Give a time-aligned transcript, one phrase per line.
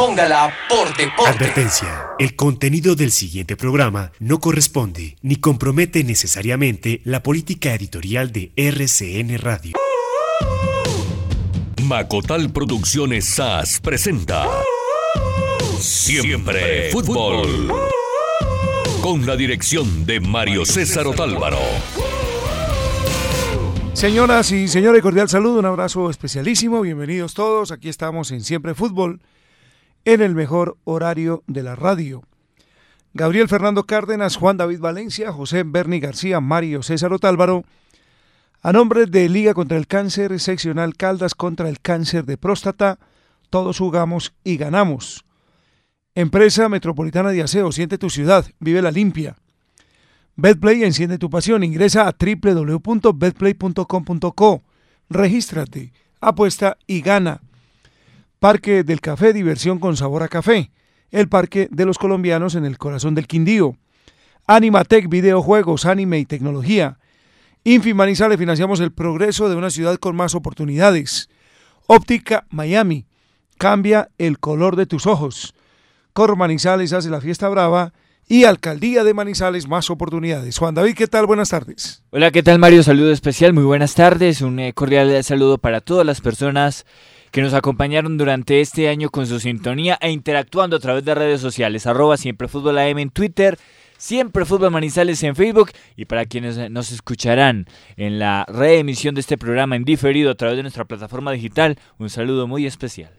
[0.00, 1.30] póngala por deporte.
[1.30, 2.06] Advertencia.
[2.18, 9.36] El contenido del siguiente programa no corresponde ni compromete necesariamente la política editorial de RCN
[9.36, 9.76] Radio.
[11.82, 14.48] Macotal Producciones SAS presenta
[15.78, 17.70] Siempre Fútbol
[19.02, 21.58] con la dirección de Mario César Otálvaro.
[23.92, 29.20] Señoras y señores, cordial saludo, un abrazo especialísimo, bienvenidos todos, aquí estamos en Siempre Fútbol,
[30.04, 32.22] en el mejor horario de la radio.
[33.12, 37.64] Gabriel Fernando Cárdenas, Juan David Valencia, José Berni García, Mario César Otálvaro,
[38.62, 42.98] a nombre de Liga contra el Cáncer, seccional Caldas contra el cáncer de próstata,
[43.48, 45.24] todos jugamos y ganamos.
[46.14, 49.36] Empresa Metropolitana de Aseo, siente tu ciudad, vive la limpia.
[50.40, 51.64] Betplay enciende tu pasión.
[51.64, 54.62] Ingresa a www.betplay.com.co.
[55.10, 57.42] Regístrate, apuesta y gana.
[58.40, 60.70] Parque del Café, diversión con sabor a café.
[61.10, 63.76] El Parque de los Colombianos en el corazón del Quindío.
[64.46, 66.98] Animatec, videojuegos, anime y tecnología.
[67.64, 71.28] Infimanizal le financiamos el progreso de una ciudad con más oportunidades.
[71.86, 73.04] Óptica Miami.
[73.58, 75.54] Cambia el color de tus ojos.
[76.14, 77.92] Cor Manizales hace la fiesta brava
[78.26, 80.56] y Alcaldía de Manizales más oportunidades.
[80.56, 81.26] Juan David, ¿qué tal?
[81.26, 82.04] Buenas tardes.
[82.08, 82.82] Hola, ¿qué tal Mario?
[82.82, 84.40] Saludo especial, muy buenas tardes.
[84.40, 86.86] Un eh, cordial saludo para todas las personas
[87.30, 91.40] que nos acompañaron durante este año con su sintonía e interactuando a través de redes
[91.40, 91.86] sociales.
[91.86, 93.58] Arroba siempre fútbol AM en Twitter.
[93.96, 97.66] Siempre Fútbol Manizales en Facebook y para quienes nos escucharán
[97.98, 102.08] en la reemisión de este programa en diferido a través de nuestra plataforma digital, un
[102.08, 103.12] saludo muy especial.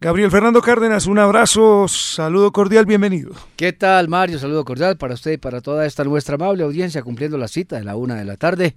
[0.00, 3.30] Gabriel Fernando Cárdenas, un abrazo, saludo cordial, bienvenido.
[3.54, 4.40] ¿Qué tal, Mario?
[4.40, 7.84] Saludo cordial para usted y para toda esta nuestra amable audiencia cumpliendo la cita de
[7.84, 8.74] la una de la tarde.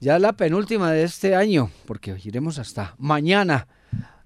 [0.00, 3.68] Ya la penúltima de este año, porque iremos hasta mañana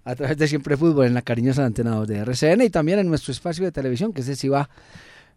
[0.08, 3.30] a través de Siempre Fútbol en la cariñosa antena de RCN y también en nuestro
[3.30, 4.70] espacio de televisión, que es si va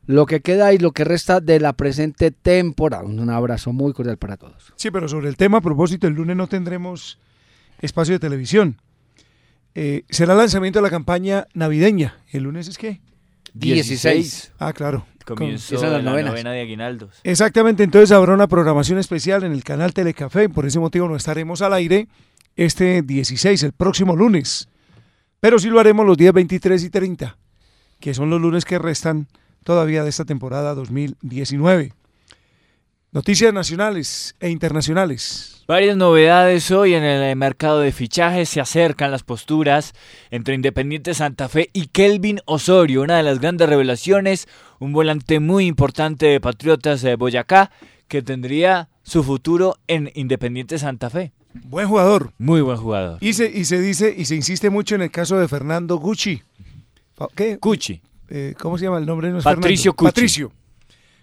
[0.08, 3.03] lo que queda y lo que resta de la presente temporada.
[3.03, 4.72] Un abrazo muy cordial para todos.
[4.77, 7.20] Sí, pero sobre el tema, a propósito, el lunes no tendremos
[7.81, 8.77] espacio de televisión.
[9.76, 12.15] Eh, será el lanzamiento de la campaña navideña.
[12.31, 13.02] ¿El lunes es qué?
[13.54, 14.54] 16.
[14.58, 15.05] Ah, claro.
[15.26, 17.20] Comienzo Esa es la novena de Aguinaldos.
[17.26, 21.61] Exactamente, entonces habrá una programación especial en el canal Telecafé, por ese motivo no estaremos
[21.61, 22.08] al aire
[22.56, 24.70] este 16, el próximo lunes.
[25.39, 27.38] Pero sí lo haremos los días 23 y 30,
[28.00, 29.28] que son los lunes que restan
[29.64, 31.94] todavía de esta temporada 2019.
[33.14, 35.66] Noticias nacionales e internacionales.
[35.67, 38.48] Varias novedades hoy en el mercado de fichajes.
[38.48, 39.94] Se acercan las posturas
[40.30, 44.48] entre Independiente Santa Fe y Kelvin Osorio, una de las grandes revelaciones,
[44.80, 47.72] un volante muy importante de Patriotas de Boyacá
[48.08, 51.34] que tendría su futuro en Independiente Santa Fe.
[51.54, 52.32] Buen jugador.
[52.38, 53.17] Muy buen jugador.
[53.22, 56.42] Y se, y se dice y se insiste mucho en el caso de Fernando Gucci.
[57.36, 57.58] ¿Qué?
[57.60, 58.02] Cuchi.
[58.30, 59.30] Eh, ¿Cómo se llama el nombre?
[59.30, 59.94] No es Patricio.
[59.94, 60.08] Cucci.
[60.08, 60.52] Patricio.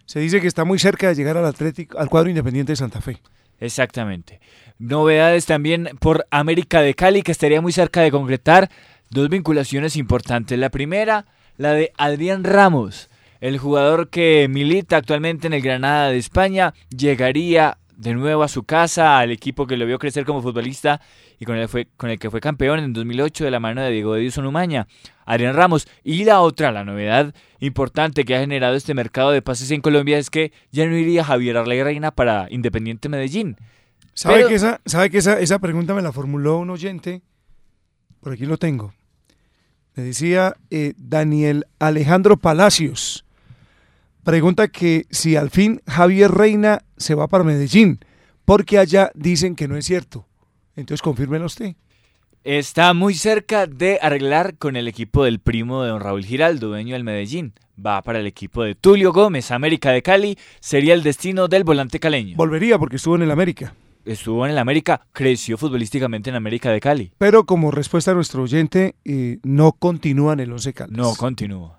[0.05, 3.01] Se dice que está muy cerca de llegar al Atlético, al cuadro independiente de Santa
[3.01, 3.21] Fe.
[3.61, 4.41] Exactamente.
[4.79, 8.71] Novedades también por América de Cali, que estaría muy cerca de concretar
[9.11, 10.59] dos vinculaciones importantes.
[10.59, 16.19] La primera, la de Adrián Ramos, el jugador que milita actualmente en el Granada de
[16.19, 21.01] España, llegaría de nuevo a su casa, al equipo que lo vio crecer como futbolista
[21.41, 23.91] y con el, fue, con el que fue campeón en 2008 de la mano de
[23.91, 24.87] Diego Edison Umaña,
[25.27, 25.89] Adrián Ramos.
[26.05, 30.17] Y la otra, la novedad importante que ha generado este mercado de pases en Colombia
[30.17, 33.57] es que ya no iría Javier Arley Reina para Independiente Medellín.
[34.15, 37.23] ¿Sabe Pero- que, esa, sabe que esa, esa pregunta me la formuló un oyente?
[38.21, 38.95] Por aquí lo tengo.
[39.97, 43.25] Me decía eh, Daniel Alejandro Palacios.
[44.29, 47.99] Pregunta que si al fin Javier Reina se va para Medellín,
[48.45, 50.27] porque allá dicen que no es cierto.
[50.77, 51.77] Entonces confírmelo usted.
[52.45, 56.93] Está muy cerca de arreglar con el equipo del primo de don Raúl Giraldo, dueño
[56.93, 57.55] del Medellín.
[57.83, 60.37] Va para el equipo de Tulio Gómez, América de Cali.
[60.61, 62.37] Sería el destino del volante caleño.
[62.37, 63.75] Volvería porque estuvo en el América.
[64.05, 67.13] Estuvo en el América, creció futbolísticamente en América de Cali.
[67.17, 70.99] Pero como respuesta a nuestro oyente, eh, no continúa en el Once Caldas.
[70.99, 71.78] No continúa.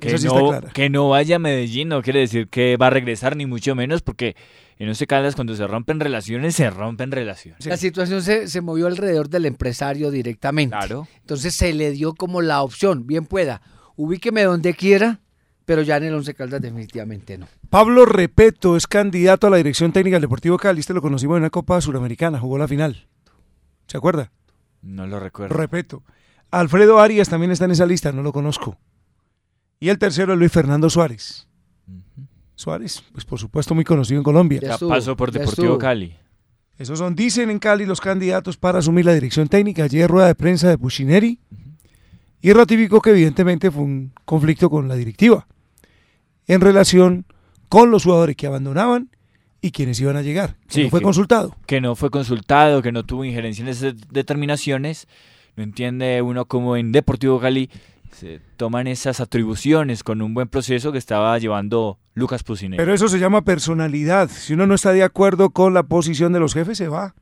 [0.00, 2.86] Que, Esa sí está no, que no vaya a Medellín no quiere decir que va
[2.86, 4.36] a regresar, ni mucho menos, porque
[4.78, 7.66] en Once Caldas cuando se rompen relaciones, se rompen relaciones.
[7.66, 10.76] La situación se, se movió alrededor del empresario directamente.
[10.76, 11.08] Claro.
[11.20, 13.60] Entonces se le dio como la opción, bien pueda,
[13.96, 15.20] ubíqueme donde quiera,
[15.64, 17.48] pero ya en el Once Caldas definitivamente no.
[17.68, 20.80] Pablo Repeto es candidato a la dirección técnica del Deportivo Cali.
[20.80, 23.06] Este lo conocimos en una Copa Suramericana, jugó la final.
[23.86, 24.30] ¿Se acuerda?
[24.80, 25.54] No lo recuerdo.
[25.54, 26.04] Repeto.
[26.50, 28.78] Alfredo Arias también está en esa lista, no lo conozco.
[29.80, 31.46] Y el tercero es Luis Fernando Suárez.
[32.54, 34.60] Suárez, pues por supuesto muy conocido en Colombia.
[34.62, 35.78] Ya pasó por Deportivo estuvo.
[35.78, 36.16] Cali.
[36.76, 39.84] Esos son, dicen en Cali, los candidatos para asumir la dirección técnica.
[39.84, 41.38] Ayer rueda de prensa de Puccineri
[42.40, 45.46] y ratificó que evidentemente fue un conflicto con la directiva
[46.46, 47.26] en relación
[47.68, 49.10] con los jugadores que abandonaban
[49.60, 50.56] y quienes iban a llegar.
[50.68, 51.56] Que Sí, no fue que- consultado.
[51.66, 55.06] Que no fue consultado, que no tuvo injerencia en esas determinaciones.
[55.56, 57.68] No entiende uno cómo en Deportivo Cali
[58.12, 62.76] se toman esas atribuciones con un buen proceso que estaba llevando Lucas Pusineri.
[62.76, 64.28] Pero eso se llama personalidad.
[64.30, 67.14] Si uno no está de acuerdo con la posición de los jefes, se va.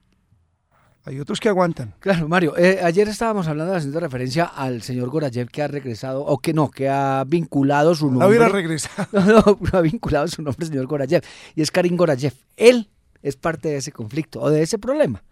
[1.05, 1.95] Hay otros que aguantan.
[2.01, 6.39] Claro, Mario, eh, ayer estábamos hablando, haciendo referencia al señor Gorayev que ha regresado, o
[6.39, 8.29] que no, que ha vinculado su La nombre.
[8.29, 9.07] hubiera regresado.
[9.13, 11.23] No, no, ha vinculado su nombre, señor Gorayev,
[11.55, 12.33] y es Karim Gorayev.
[12.57, 12.89] Él
[13.23, 15.23] es parte de ese conflicto o de ese problema.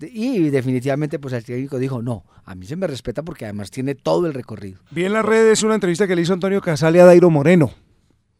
[0.00, 3.94] Y definitivamente, pues el técnico dijo, no, a mí se me respeta porque además tiene
[3.96, 4.78] todo el recorrido.
[4.90, 7.72] Vi en las redes una entrevista que le hizo Antonio Casale a Dairo Moreno.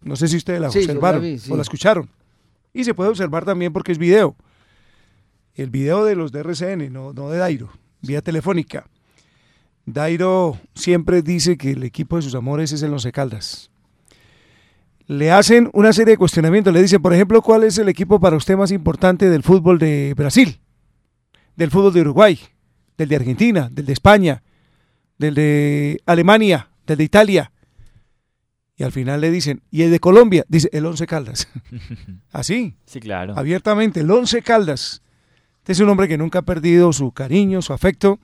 [0.03, 1.53] No sé si ustedes la Sí, yo la observaron vi, sí.
[1.53, 2.09] o la escucharon.
[2.73, 4.37] Y se puede observar también porque es video.
[5.55, 7.71] El video de los de RCN, no, no de Dairo,
[8.03, 8.87] vía telefónica.
[9.87, 13.71] Dairo siempre dice que el equipo de sus amores es el Once Caldas.
[15.07, 16.73] Le hacen una serie de cuestionamientos.
[16.73, 20.15] Le dicen, por ejemplo, ¿cuál es el equipo para usted más importante del fútbol de
[20.15, 20.61] Brasil?
[21.59, 22.39] Del fútbol de Uruguay,
[22.97, 24.45] del de Argentina, del de España,
[25.19, 27.51] del de Alemania, del de Italia.
[28.77, 30.45] Y al final le dicen, ¿y el de Colombia?
[30.47, 31.49] Dice, el Once Caldas.
[32.31, 33.37] Así, Sí, claro.
[33.37, 35.03] abiertamente, el Once Caldas.
[35.57, 38.21] Este es un hombre que nunca ha perdido su cariño, su afecto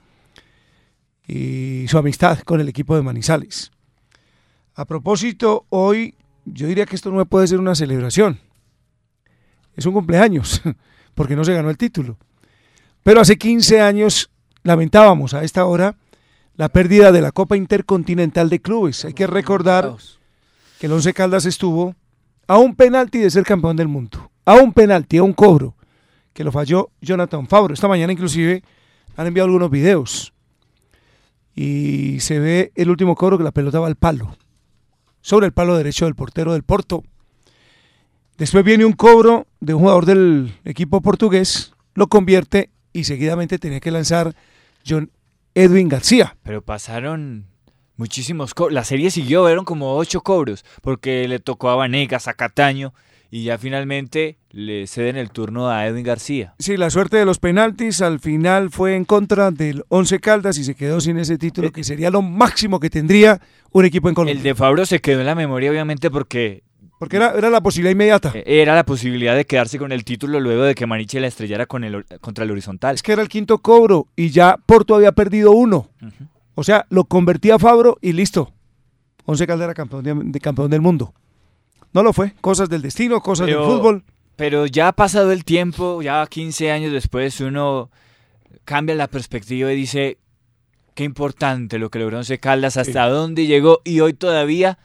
[1.27, 3.69] y su amistad con el equipo de Manizales.
[4.75, 6.15] A propósito, hoy
[6.45, 8.39] yo diría que esto no puede ser una celebración.
[9.75, 10.61] Es un cumpleaños,
[11.15, 12.17] porque no se ganó el título.
[13.05, 14.31] Pero hace 15 años
[14.63, 15.95] lamentábamos a esta hora
[16.55, 19.05] la pérdida de la Copa Intercontinental de Clubes.
[19.05, 19.95] Hay que recordar
[20.79, 21.95] que el Once Caldas estuvo
[22.47, 24.31] a un penalti de ser campeón del mundo.
[24.43, 25.75] A un penalti, a un cobro,
[26.33, 27.75] que lo falló Jonathan Fabro.
[27.75, 28.63] Esta mañana inclusive
[29.15, 30.33] han enviado algunos videos
[31.53, 34.35] y se ve el último cobro que la pelota va al palo,
[35.21, 37.03] sobre el palo derecho del portero del Porto.
[38.39, 43.81] Después viene un cobro de un jugador del equipo portugués, lo convierte y seguidamente tenía
[43.81, 44.33] que lanzar
[44.87, 45.11] John
[45.53, 46.37] Edwin García.
[46.43, 47.45] Pero pasaron
[47.97, 48.73] muchísimos cobros.
[48.73, 52.93] La serie siguió, fueron como ocho cobros, porque le tocó a Vanegas, a Cataño,
[53.29, 56.55] y ya finalmente le ceden el turno a Edwin García.
[56.57, 60.63] Sí, la suerte de los penaltis al final fue en contra del Once Caldas y
[60.63, 63.41] se quedó sin ese título que sería lo máximo que tendría
[63.73, 64.37] un equipo en Colombia.
[64.37, 66.63] El de Fabro se quedó en la memoria, obviamente, porque
[67.05, 68.31] Porque era, era la posibilidad inmediata.
[68.35, 71.65] eh, era la posibilidad de quedarse con el título luego de que Maniche la estrellara
[71.65, 72.95] con el, contra el horizontal.
[72.95, 75.89] Es que era el quinto cobro y ya Porto había perdido uno.
[76.55, 78.51] O sea, lo convertía a Fabro y listo.
[79.25, 81.13] Once Caldas era campeón, de, de campeón del mundo.
[81.93, 82.33] No lo fue.
[82.41, 84.03] Cosas del destino, cosas Pero- del fútbol.
[84.35, 87.89] Pero ya ha pasado el tiempo, ya 15 años después, uno
[88.65, 90.17] cambia la perspectiva y dice,
[90.93, 94.77] qué importante lo que logró Once Caldas, hasta dónde llegó, y hoy todavía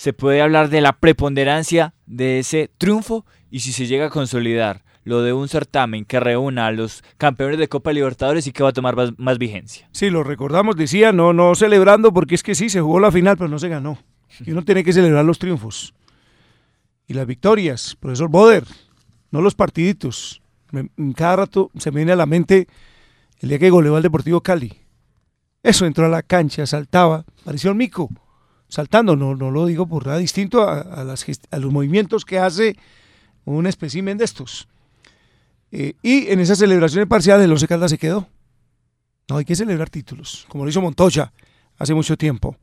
[0.00, 4.82] se puede hablar de la preponderancia de ese triunfo y si se llega a consolidar
[5.04, 8.70] lo de un certamen que reúna a los campeones de Copa Libertadores y que va
[8.70, 9.90] a tomar más, más vigencia.
[9.92, 13.36] Sí, lo recordamos, decía, no, no celebrando porque es que sí, se jugó la final,
[13.36, 13.98] pero no se ganó.
[14.46, 15.92] Y uno tiene que celebrar los triunfos.
[17.06, 18.64] Y las victorias, profesor Boder,
[19.30, 20.40] no los partiditos.
[20.70, 22.68] Me- cada rato se me viene a la mente
[23.40, 24.78] el día que goleó al Deportivo Cali.
[25.62, 28.08] Eso entró a la cancha, saltaba, pareció el mico,
[28.70, 32.24] saltando, no, no lo digo por nada distinto a, a las gest- a los movimientos
[32.24, 32.76] que hace
[33.44, 34.66] un espécimen de estos.
[35.72, 38.26] Eh, y en esas celebraciones parciales el Once Caldas se quedó.
[39.28, 41.32] No, hay que celebrar títulos, como lo hizo Montoya
[41.78, 42.56] hace mucho tiempo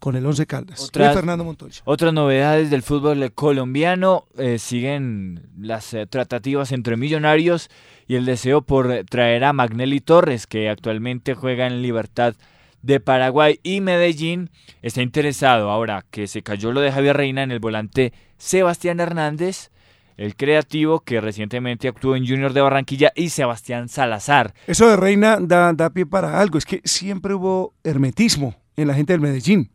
[0.00, 0.80] con el Once Caldas.
[0.82, 1.82] Otras- Fernando Montoya.
[1.84, 7.68] Otras novedades del fútbol colombiano eh, siguen las eh, tratativas entre Millonarios
[8.08, 12.34] y el deseo por traer a Magnelli Torres, que actualmente juega en Libertad
[12.82, 14.50] de Paraguay y Medellín
[14.82, 19.70] está interesado ahora que se cayó lo de Javier Reina en el volante Sebastián Hernández,
[20.16, 24.54] el creativo que recientemente actuó en Junior de Barranquilla y Sebastián Salazar.
[24.66, 26.58] Eso de Reina da, da pie para algo.
[26.58, 29.70] Es que siempre hubo hermetismo en la gente del Medellín.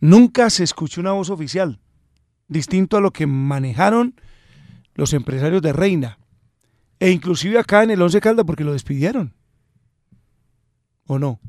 [0.00, 1.80] Nunca se escuchó una voz oficial,
[2.46, 4.14] distinto a lo que manejaron
[4.94, 6.18] los empresarios de Reina.
[7.00, 9.34] E inclusive acá en el Once Caldas porque lo despidieron.
[11.06, 11.40] ¿O no?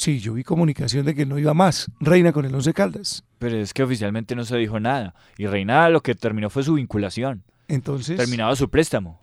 [0.00, 3.22] Sí, yo vi comunicación de que no iba más Reina con el Once Caldas.
[3.38, 5.14] Pero es que oficialmente no se dijo nada.
[5.36, 7.42] Y Reina lo que terminó fue su vinculación.
[7.68, 9.20] Entonces, Terminaba su préstamo.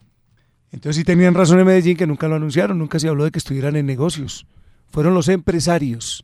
[0.72, 3.40] entonces sí tenían razón en Medellín que nunca lo anunciaron, nunca se habló de que
[3.40, 4.46] estuvieran en negocios.
[4.92, 6.24] Fueron los empresarios.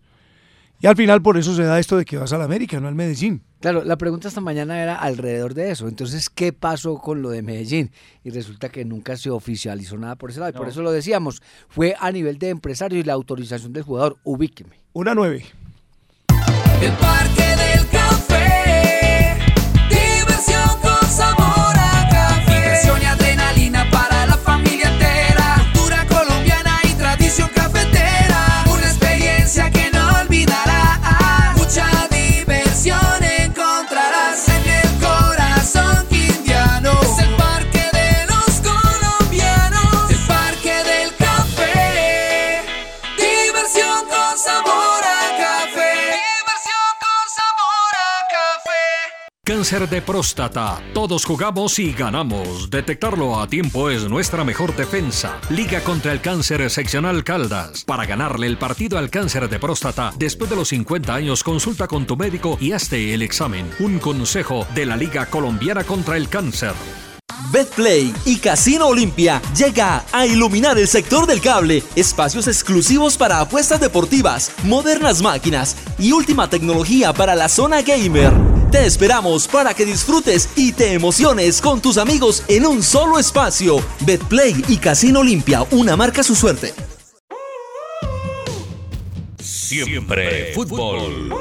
[0.84, 2.96] Y al final por eso se da esto de que vas al América, no al
[2.96, 3.42] Medellín.
[3.62, 5.88] Claro, la pregunta esta mañana era alrededor de eso.
[5.88, 7.90] Entonces, ¿qué pasó con lo de Medellín?
[8.25, 10.50] Y resulta que nunca se oficializó nada por ese lado.
[10.50, 11.42] Y por eso lo decíamos.
[11.70, 14.18] Fue a nivel de empresario y la autorización del jugador.
[14.25, 14.75] Ubíqueme.
[14.92, 15.46] Una nueve.
[16.82, 17.88] El Parque del
[49.63, 50.82] Cáncer de próstata.
[50.93, 52.70] Todos jugamos y ganamos.
[52.70, 55.39] Detectarlo a tiempo es nuestra mejor defensa.
[55.50, 57.86] Liga contra el cáncer seccional Caldas.
[57.86, 62.05] Para ganarle el partido al cáncer de próstata, después de los 50 años, consulta con
[62.05, 63.72] tu médico y hazte el examen.
[63.79, 66.74] Un consejo de la Liga Colombiana contra el Cáncer.
[67.53, 73.79] Betplay y Casino Olimpia llega a iluminar el sector del cable, espacios exclusivos para apuestas
[73.79, 78.52] deportivas, modernas máquinas y última tecnología para la zona gamer.
[78.74, 83.75] Te esperamos para que disfrutes y te emociones con tus amigos en un solo espacio.
[84.00, 86.74] Betplay y Casino Olimpia, una marca su suerte.
[89.38, 91.36] Siempre fútbol.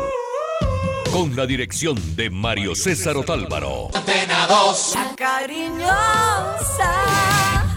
[1.10, 3.88] Con la dirección de Mario César Otálvaro.
[3.94, 6.92] La cariñosa.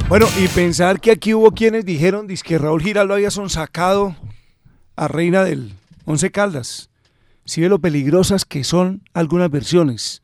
[0.09, 4.17] Bueno, y pensar que aquí hubo quienes dijeron que Raúl Giraldo había sonsacado
[4.97, 6.89] a Reina del Once Caldas.
[7.45, 10.23] Si ve lo peligrosas que son algunas versiones,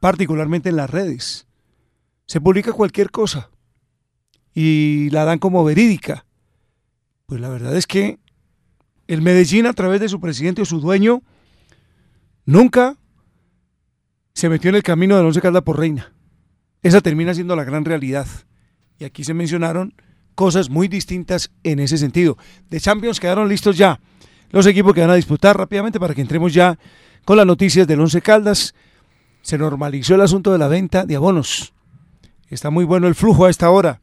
[0.00, 1.46] particularmente en las redes.
[2.26, 3.50] Se publica cualquier cosa
[4.54, 6.24] y la dan como verídica.
[7.26, 8.18] Pues la verdad es que
[9.06, 11.22] el Medellín, a través de su presidente o su dueño,
[12.44, 12.96] nunca
[14.34, 16.12] se metió en el camino del Once Caldas por Reina.
[16.82, 18.26] Esa termina siendo la gran realidad.
[18.98, 19.94] Y aquí se mencionaron
[20.34, 22.38] cosas muy distintas en ese sentido.
[22.70, 24.00] De Champions quedaron listos ya
[24.50, 26.78] los equipos que van a disputar rápidamente para que entremos ya
[27.24, 28.74] con las noticias del Once Caldas.
[29.42, 31.72] Se normalizó el asunto de la venta de abonos.
[32.48, 34.00] Está muy bueno el flujo a esta hora.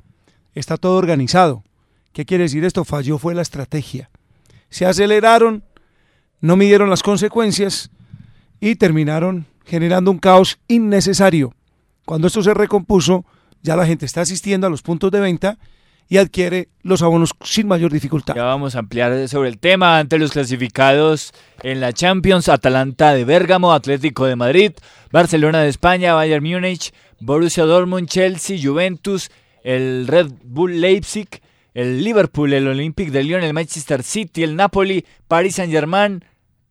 [0.54, 1.64] Está todo organizado.
[2.14, 2.86] ¿Qué quiere decir esto?
[2.86, 4.10] Falló fue la estrategia.
[4.70, 5.64] Se aceleraron,
[6.42, 7.90] no midieron las consecuencias
[8.60, 11.54] y terminaron generando un caos innecesario.
[12.06, 13.26] Cuando esto se recompuso,
[13.62, 15.58] ya la gente está asistiendo a los puntos de venta
[16.08, 18.36] y adquiere los abonos sin mayor dificultad.
[18.36, 21.34] Ya vamos a ampliar sobre el tema ante los clasificados
[21.64, 24.72] en la Champions, Atalanta de Bérgamo, Atlético de Madrid,
[25.12, 29.30] Barcelona de España, Bayern Múnich, Borussia Dortmund, Chelsea, Juventus,
[29.64, 31.28] el Red Bull Leipzig,
[31.74, 36.24] el Liverpool, el Olympique de Lyon, el Manchester City, el Napoli, Paris Saint-Germain,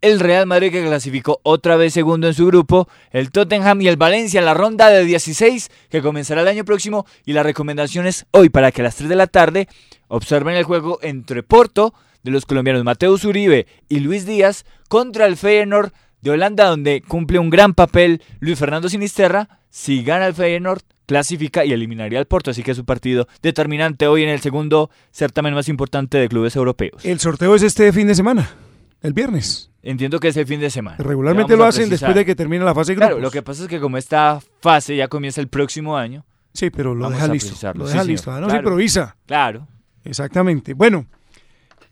[0.04, 3.96] el Real Madrid que clasificó otra vez segundo en su grupo, el Tottenham y el
[3.96, 8.26] Valencia en la ronda de 16 que comenzará el año próximo y la recomendación es
[8.30, 9.66] hoy para que a las 3 de la tarde
[10.08, 15.38] observen el juego entre Porto de los colombianos Mateus Uribe y Luis Díaz contra el
[15.38, 20.82] Feyenoord de Holanda donde cumple un gran papel Luis Fernando Sinisterra, si gana el Feyenoord
[21.06, 24.90] clasifica y eliminaría al Porto, así que es un partido determinante hoy en el segundo
[25.12, 27.02] certamen más importante de clubes europeos.
[27.06, 28.54] El sorteo es este fin de semana,
[29.00, 29.70] el viernes.
[29.86, 30.96] Entiendo que es el fin de semana.
[30.98, 33.08] Regularmente lo hacen después de que termina la fase de grupos.
[33.10, 36.24] Claro, lo que pasa es que como esta fase ya comienza el próximo año.
[36.54, 37.54] Sí, pero lo deja listo.
[37.74, 38.30] Lo sí, deja listo.
[38.32, 38.60] ah, no se Claro.
[38.62, 39.16] improvisa.
[39.26, 39.68] Claro.
[40.04, 40.72] Exactamente.
[40.72, 41.06] Bueno,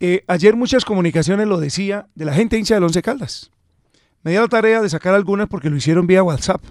[0.01, 3.51] eh, ayer muchas comunicaciones lo decía de la gente hincha del Once Caldas.
[4.23, 6.63] Me di la tarea de sacar algunas porque lo hicieron vía WhatsApp.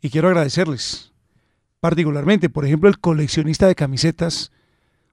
[0.00, 1.12] Y quiero agradecerles.
[1.80, 4.52] Particularmente, por ejemplo, el coleccionista de camisetas,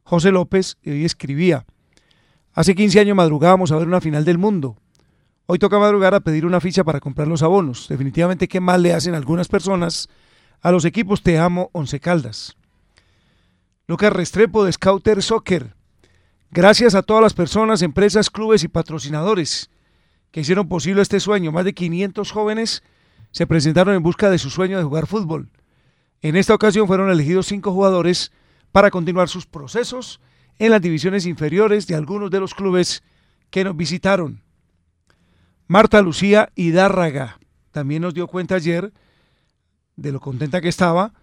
[0.04, 1.66] José López, hoy escribía.
[2.54, 4.78] Hace 15 años madrugábamos a ver una final del mundo.
[5.48, 7.88] Hoy toca madrugar a pedir una ficha para comprar los abonos.
[7.88, 10.10] Definitivamente, qué mal le hacen algunas personas
[10.62, 12.58] a los equipos Te Amo Once Caldas.
[13.86, 15.76] Lucas Restrepo de Scouter Soccer.
[16.50, 19.70] Gracias a todas las personas, empresas, clubes y patrocinadores
[20.32, 21.52] que hicieron posible este sueño.
[21.52, 22.82] Más de 500 jóvenes
[23.30, 25.50] se presentaron en busca de su sueño de jugar fútbol.
[26.24, 28.32] En esta ocasión fueron elegidos cinco jugadores
[28.72, 30.20] para continuar sus procesos
[30.58, 33.04] en las divisiones inferiores de algunos de los clubes
[33.52, 34.45] que nos visitaron.
[35.68, 37.40] Marta Lucía Hidárraga
[37.72, 38.94] también nos dio cuenta ayer
[39.96, 41.14] de lo contenta que estaba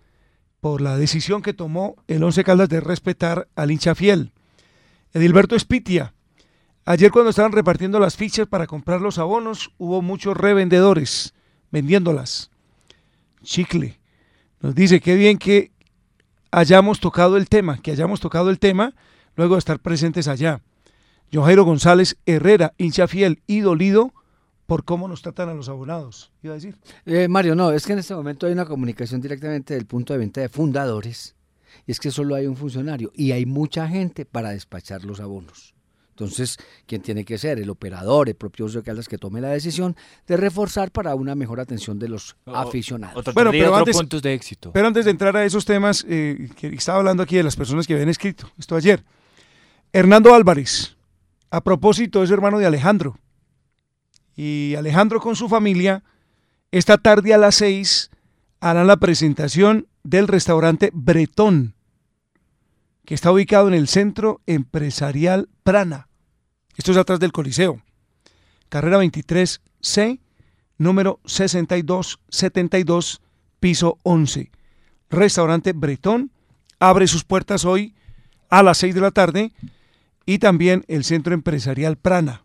[0.61, 4.33] por la decisión que tomó el Once Caldas de respetar al hincha fiel.
[5.13, 6.15] Edilberto Espitia,
[6.85, 11.35] ayer cuando estaban repartiendo las fichas para comprar los abonos, hubo muchos revendedores
[11.71, 12.51] vendiéndolas.
[13.45, 14.01] Chicle
[14.61, 15.71] nos dice qué bien que
[16.51, 18.95] hayamos tocado el tema, que hayamos tocado el tema
[19.37, 20.63] luego de estar presentes allá.
[21.33, 24.13] John Jairo González Herrera, hincha fiel y dolido
[24.67, 26.33] por cómo nos tratan a los abonados.
[26.43, 26.77] Iba a decir.
[27.05, 30.19] Eh, Mario, no, es que en este momento hay una comunicación directamente del punto de
[30.21, 31.35] venta de fundadores.
[31.87, 35.75] Y es que solo hay un funcionario y hay mucha gente para despachar los abonos.
[36.11, 37.59] Entonces, ¿quién tiene que ser?
[37.59, 41.59] El operador, el propio usuario Caldas que tome la decisión de reforzar para una mejor
[41.59, 43.17] atención de los O- aficionados.
[43.17, 44.71] Otro, Bueno, bueno, pero antes- puntos de éxito.
[44.73, 47.87] Pero antes de entrar a esos temas, eh, que estaba hablando aquí de las personas
[47.87, 49.03] que habían escrito esto ayer.
[49.93, 50.97] Hernando Álvarez,
[51.51, 53.19] a propósito, es hermano de Alejandro.
[54.37, 56.03] Y Alejandro con su familia,
[56.71, 58.11] esta tarde a las seis,
[58.61, 61.75] harán la presentación del restaurante Bretón,
[63.05, 66.09] que está ubicado en el Centro Empresarial Prana.
[66.77, 67.83] Esto es atrás del Coliseo.
[68.69, 70.21] Carrera 23C,
[70.79, 73.21] número 6272,
[73.61, 74.51] piso 11.
[75.11, 76.31] Restaurante Bretón
[76.79, 77.95] abre sus puertas hoy
[78.49, 79.53] a las 6 de la tarde
[80.25, 82.45] y también el Centro Empresarial Prana,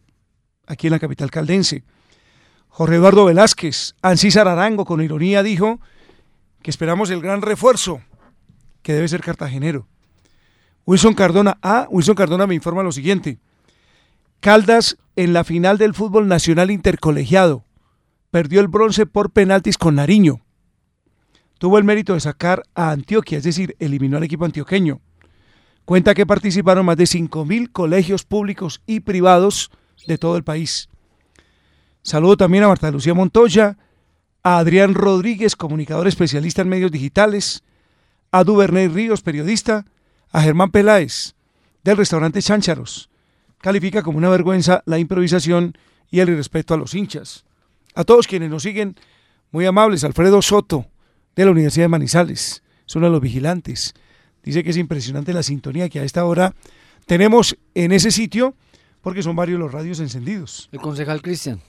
[0.68, 1.84] aquí en la capital caldense.
[2.68, 5.80] Jorge Eduardo Velázquez, Ancísar Arango con ironía dijo
[6.62, 8.02] que esperamos el gran refuerzo,
[8.84, 9.88] que debe ser cartagenero.
[10.86, 13.40] Wilson Cardona, ah, Wilson Cardona me informa lo siguiente.
[14.40, 17.66] Caldas en la final del fútbol nacional intercolegiado.
[18.30, 20.42] Perdió el bronce por penaltis con Nariño.
[21.58, 25.02] Tuvo el mérito de sacar a Antioquia, es decir, eliminó al equipo antioqueño.
[25.86, 29.72] Cuenta que participaron más de 5.000 colegios públicos y privados
[30.08, 30.90] de todo el país.
[32.02, 33.78] Saludo también a Marta Lucía Montoya,
[34.42, 37.64] a Adrián Rodríguez, comunicador especialista en medios digitales,
[38.32, 39.86] a Duvernay Ríos, periodista,
[40.32, 41.36] a Germán Peláez,
[41.84, 43.10] del restaurante Cháncharos.
[43.60, 45.78] Califica como una vergüenza la improvisación
[46.10, 47.46] y el irrespeto a los hinchas.
[47.96, 48.96] A todos quienes nos siguen,
[49.52, 50.86] muy amables, Alfredo Soto,
[51.36, 53.94] de la Universidad de Manizales, es uno de los vigilantes.
[54.44, 56.54] Dice que es impresionante la sintonía que a esta hora
[57.06, 58.56] tenemos en ese sitio,
[59.02, 60.70] porque son varios los radios encendidos.
[60.72, 61.60] El concejal Cristian,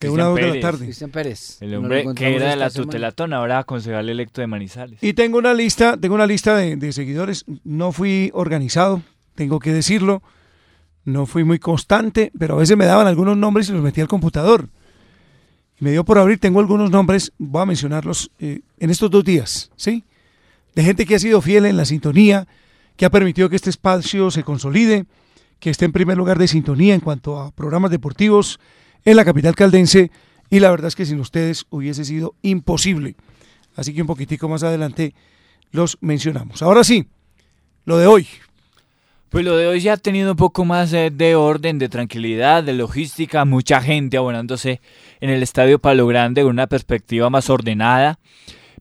[0.00, 0.84] De una a de la tarde.
[0.86, 1.62] Cristian Pérez.
[1.62, 5.02] El hombre que encontramos era de la tutelatón, ahora concejal electo de Manizales.
[5.02, 7.44] Y tengo una lista, tengo una lista de, de seguidores.
[7.64, 9.02] No fui organizado,
[9.34, 10.22] tengo que decirlo.
[11.04, 14.08] No fui muy constante, pero a veces me daban algunos nombres y los metí al
[14.08, 14.68] computador.
[15.78, 19.24] Y me dio por abrir, tengo algunos nombres, voy a mencionarlos eh, en estos dos
[19.24, 20.04] días, ¿sí?
[20.74, 22.46] De gente que ha sido fiel en la sintonía,
[22.96, 25.04] que ha permitido que este espacio se consolide,
[25.58, 28.60] que esté en primer lugar de sintonía en cuanto a programas deportivos
[29.04, 30.10] en la capital caldense.
[30.50, 33.16] Y la verdad es que sin ustedes hubiese sido imposible.
[33.76, 35.14] Así que un poquitico más adelante
[35.72, 36.62] los mencionamos.
[36.62, 37.06] Ahora sí,
[37.84, 38.28] lo de hoy.
[39.30, 42.62] Pues lo de hoy ya ha tenido un poco más eh, de orden, de tranquilidad,
[42.62, 44.80] de logística, mucha gente abonándose
[45.20, 48.20] en el Estadio Palo Grande con una perspectiva más ordenada,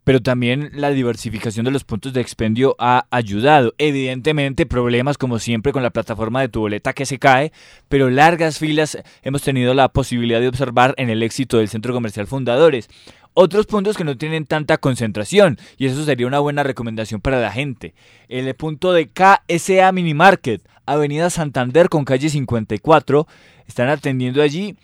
[0.04, 3.74] pero también la diversificación de los puntos de expendio ha ayudado.
[3.78, 7.52] Evidentemente problemas como siempre con la plataforma de tu boleta que se cae,
[7.90, 12.28] pero largas filas hemos tenido la posibilidad de observar en el éxito del Centro Comercial
[12.28, 12.90] Fundadores.
[13.36, 17.52] Otros puntos que no tienen tanta concentración y eso sería una buena recomendación para la
[17.52, 17.96] gente.
[18.30, 23.28] El punto de KSA Mini Market, Avenida Santander con calle 54,
[23.66, 24.76] están atendiendo allí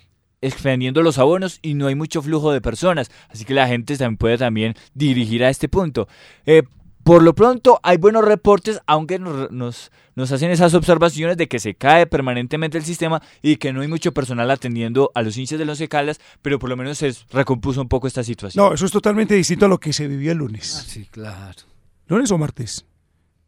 [0.42, 4.18] expendiendo los abonos y no hay mucho flujo de personas, así que la gente también
[4.18, 6.08] puede también dirigir a este punto.
[6.46, 6.64] Eh,
[7.04, 11.60] por lo pronto hay buenos reportes, aunque nos, nos, nos, hacen esas observaciones de que
[11.60, 15.58] se cae permanentemente el sistema y que no hay mucho personal atendiendo a los hinchas
[15.58, 18.64] de los Caldas, pero por lo menos se recompuso un poco esta situación.
[18.64, 20.78] No, eso es totalmente distinto a lo que se vivió el lunes.
[20.80, 21.62] Ah, sí, claro.
[22.08, 22.86] ¿Lunes o martes?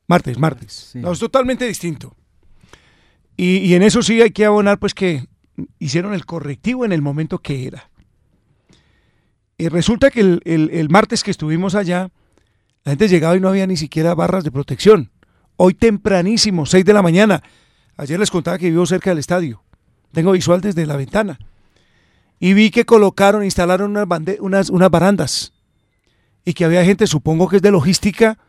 [0.07, 0.89] Martes, martes.
[0.93, 0.99] Sí.
[0.99, 2.15] No, es totalmente distinto.
[3.37, 5.25] Y, y, en eso sí hay que abonar, pues que
[5.79, 7.89] hicieron el correctivo en el momento que era.
[9.57, 12.09] Y resulta que el, el, el martes que estuvimos allá,
[12.83, 15.11] la gente llegaba y no había ni siquiera barras de protección.
[15.57, 17.43] Hoy tempranísimo, 6 de la mañana.
[17.95, 19.63] Ayer les contaba que vivo cerca del estadio.
[20.11, 21.37] Tengo visual desde la ventana.
[22.39, 24.07] Y vi que colocaron, instalaron unas,
[24.39, 25.53] unas, unas barandas.
[26.43, 28.39] Y que había gente, supongo que es de logística,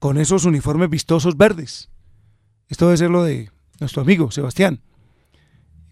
[0.00, 1.90] con esos uniformes vistosos verdes.
[2.68, 4.80] Esto debe ser lo de nuestro amigo Sebastián.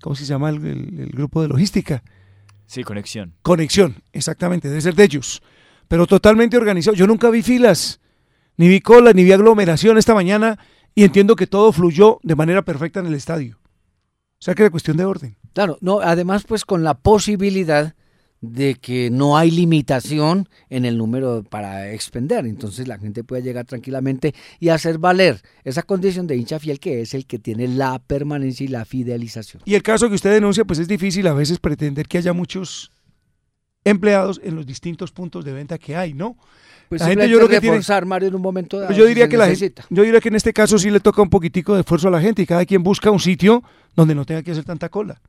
[0.00, 2.02] ¿Cómo se llama el, el, el grupo de logística?
[2.66, 3.34] Sí, conexión.
[3.42, 5.42] Conexión, exactamente, debe ser de ellos
[5.88, 6.96] pero totalmente organizado.
[6.96, 8.00] Yo nunca vi filas,
[8.56, 10.58] ni vi cola, ni vi aglomeración esta mañana
[10.94, 13.58] y entiendo que todo fluyó de manera perfecta en el estadio.
[14.38, 15.36] O sea que era cuestión de orden.
[15.52, 17.94] Claro, no, además pues con la posibilidad
[18.40, 23.64] de que no hay limitación en el número para expender, entonces la gente puede llegar
[23.64, 27.98] tranquilamente y hacer valer esa condición de hincha fiel que es el que tiene la
[27.98, 29.62] permanencia y la fidelización.
[29.64, 32.90] Y el caso que usted denuncia, pues es difícil a veces pretender que haya muchos
[33.84, 36.36] empleados en los distintos puntos de venta que hay, ¿no?
[36.88, 38.88] Pues La gente yo creo que tiene- Mario, en un momento dado.
[38.88, 41.22] Pues yo diría que la gente, yo diría que en este caso sí le toca
[41.22, 43.62] un poquitico de esfuerzo a la gente y cada quien busca un sitio
[43.94, 45.20] donde no tenga que hacer tanta cola.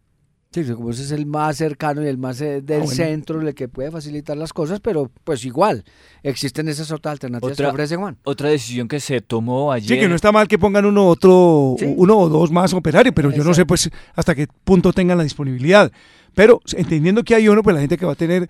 [0.51, 2.95] Sí, sí, como ese es el más cercano y el más eh, del Ah, bueno.
[2.95, 5.83] centro, el que puede facilitar las cosas, pero pues igual,
[6.23, 8.17] existen esas otras alternativas Otra- que ofrece Juan.
[8.23, 9.89] Otra decisión que se tomó ayer.
[9.89, 11.93] Sí, que no está mal que pongan uno otro, Sí.
[11.97, 15.23] uno o dos más operarios, pero yo no sé pues hasta qué punto tengan la
[15.23, 15.91] disponibilidad.
[16.33, 18.49] Pero entendiendo que hay uno, pues la gente que va a tener,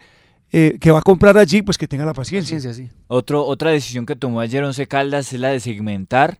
[0.51, 2.60] eh, que va a comprar allí, pues que tenga la paciencia.
[2.60, 2.89] Ciencia, sí.
[3.07, 6.39] Otro, otra decisión que tomó ayer Once Caldas es la de segmentar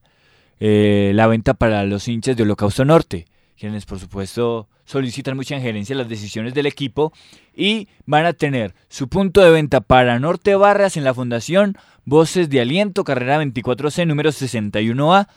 [0.59, 3.25] eh, la venta para los hinchas de Holocausto Norte,
[3.57, 7.11] quienes por supuesto solicitan mucha injerencia en las decisiones del equipo
[7.55, 12.49] y van a tener su punto de venta para Norte Barras en la Fundación Voces
[12.49, 15.27] de Aliento, carrera 24C, número 61A,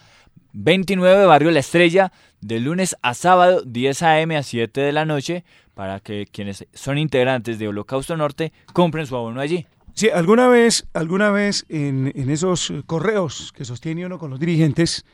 [0.52, 4.36] 29, Barrio La Estrella, de lunes a sábado, 10 a.m.
[4.36, 9.16] a 7 de la noche, para que quienes son integrantes de Holocausto Norte compren su
[9.16, 9.66] abono allí.
[9.94, 15.04] Sí, alguna vez, alguna vez en, en esos correos que sostiene uno con los dirigentes,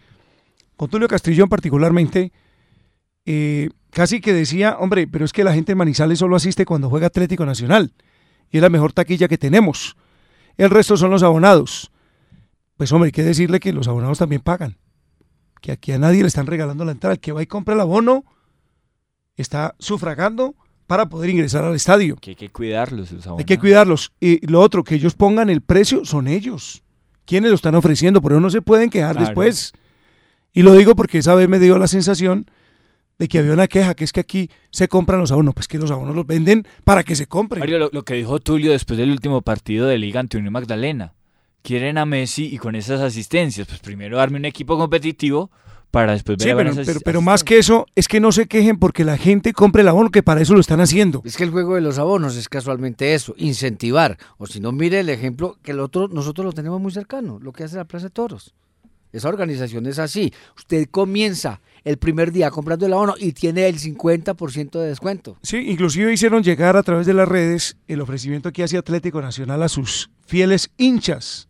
[0.77, 2.33] con Tulio Castrillón particularmente,
[3.27, 6.89] eh, casi que decía, hombre, pero es que la gente de Manizales solo asiste cuando
[6.89, 7.93] juega Atlético Nacional
[8.51, 9.97] y es la mejor taquilla que tenemos.
[10.57, 11.91] El resto son los abonados.
[12.77, 14.77] Pues hombre, hay que decirle que los abonados también pagan.
[15.61, 17.15] Que aquí a nadie le están regalando la entrada.
[17.15, 18.25] El que va y compra el abono
[19.37, 20.55] está sufragando
[20.87, 22.17] para poder ingresar al estadio.
[22.17, 23.11] Que hay que cuidarlos.
[23.13, 23.47] los Hay abonados.
[23.47, 24.13] que cuidarlos.
[24.21, 26.83] Y lo otro, que ellos pongan el precio, son ellos.
[27.25, 29.27] Quienes lo están ofreciendo, pero no se pueden quejar Claro.
[29.27, 29.73] después.
[30.53, 32.47] Y lo digo porque esa vez me dio la sensación
[33.19, 35.55] de que había una queja, que es que aquí se compran los abonos.
[35.55, 37.61] Pues que los abonos los venden para que se compren.
[37.61, 41.15] Mario, lo, lo que dijo Tulio después del último partido de Liga ante Unión Magdalena.
[41.63, 45.51] Quieren a Messi y con esas asistencias, pues primero darme un equipo competitivo
[45.91, 48.47] para después ver Sí, a pero, pero, pero más que eso, es que no se
[48.47, 51.23] quejen porque la gente compre el abono, que para eso lo están haciendo.
[51.25, 54.19] Es que el juego de los abonos es casualmente eso, incentivar.
[54.37, 57.53] O si no, mire el ejemplo que el otro, nosotros lo tenemos muy cercano, lo
[57.53, 58.55] que hace la Plaza de Toros.
[59.13, 60.33] Esa organización es así.
[60.57, 65.39] Usted comienza el primer día comprando el abono y tiene el 50% de descuento.
[65.43, 69.63] Sí, inclusive hicieron llegar a través de las redes el ofrecimiento que hace Atlético Nacional
[69.63, 71.49] a sus fieles hinchas.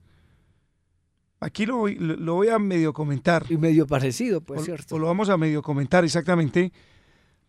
[1.40, 3.46] Aquí lo, voy- lo- lo voy a medio comentar.
[3.48, 4.94] Y medio parecido, pues o, cierto.
[4.94, 6.70] o lo vamos a medio comentar exactamente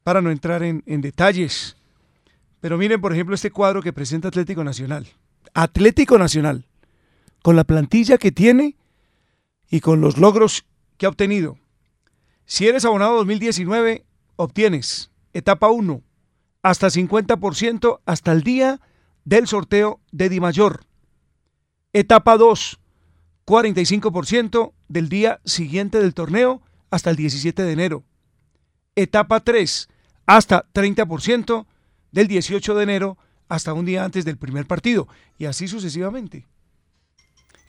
[0.03, 1.75] para no entrar en, en detalles.
[2.61, 5.07] Pero miren, por ejemplo, este cuadro que presenta Atlético Nacional.
[5.53, 6.65] Atlético Nacional,
[7.43, 8.75] con la plantilla que tiene
[9.69, 10.65] y con los logros
[10.97, 11.57] que ha obtenido.
[12.49, 14.05] Si eres abonado 2019,
[14.37, 16.01] obtienes etapa 1,
[16.63, 18.79] hasta 50% hasta el día
[19.25, 20.85] del sorteo de Di Mayor.
[21.91, 22.79] Etapa 2,
[23.45, 28.05] 45% del día siguiente del torneo hasta el 17 de enero.
[28.95, 29.89] Etapa 3,
[30.25, 31.65] hasta 30%
[32.13, 33.17] del 18 de enero
[33.49, 35.09] hasta un día antes del primer partido.
[35.37, 36.47] Y así sucesivamente.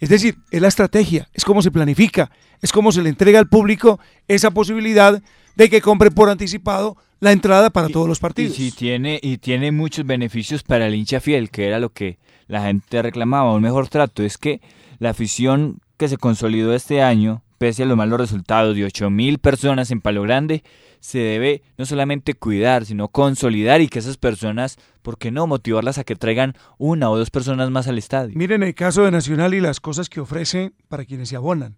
[0.00, 2.30] Es decir, es la estrategia, es cómo se planifica,
[2.62, 5.22] es cómo se le entrega al público esa posibilidad
[5.56, 8.54] de que compre por anticipado la entrada para todos los Y partidos.
[8.54, 12.62] sí tiene, y tiene muchos beneficios para el hincha fiel, que era lo que la
[12.62, 14.22] gente reclamaba, un mejor trato.
[14.22, 14.60] Es que
[15.00, 19.38] la afición que se consolidó este año, pese a los malos resultados de 8 mil
[19.38, 20.62] personas en Palo Grande,
[21.00, 25.98] se debe no solamente cuidar, sino consolidar y que esas personas, ¿por qué no motivarlas
[25.98, 28.36] a que traigan una o dos personas más al estadio?
[28.36, 31.76] Miren el caso de Nacional y las cosas que ofrece para quienes se abonan.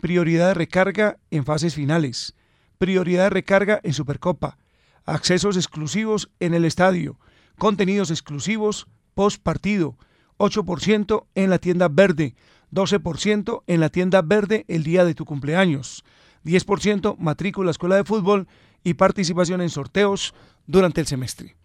[0.00, 2.34] Prioridad de recarga en fases finales.
[2.78, 4.58] Prioridad de recarga en Supercopa.
[5.04, 7.18] Accesos exclusivos en el estadio.
[7.58, 9.96] Contenidos exclusivos post partido.
[10.42, 12.34] 8% en la tienda verde.
[12.72, 16.04] 12% en la tienda verde el día de tu cumpleaños.
[16.44, 18.48] 10% matrícula escuela de fútbol
[18.82, 20.34] y participación en sorteos
[20.66, 21.56] durante el semestre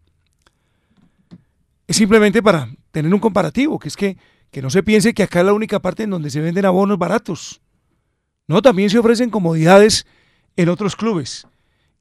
[1.87, 4.17] es simplemente para tener un comparativo, que es que,
[4.51, 6.99] que no se piense que acá es la única parte en donde se venden abonos
[6.99, 7.61] baratos.
[8.47, 10.05] No, también se ofrecen comodidades
[10.57, 11.47] en otros clubes.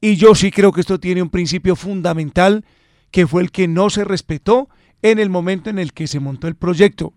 [0.00, 2.64] Y yo sí creo que esto tiene un principio fundamental,
[3.10, 4.68] que fue el que no se respetó
[5.10, 7.12] en el momento en el que se montó el proyecto.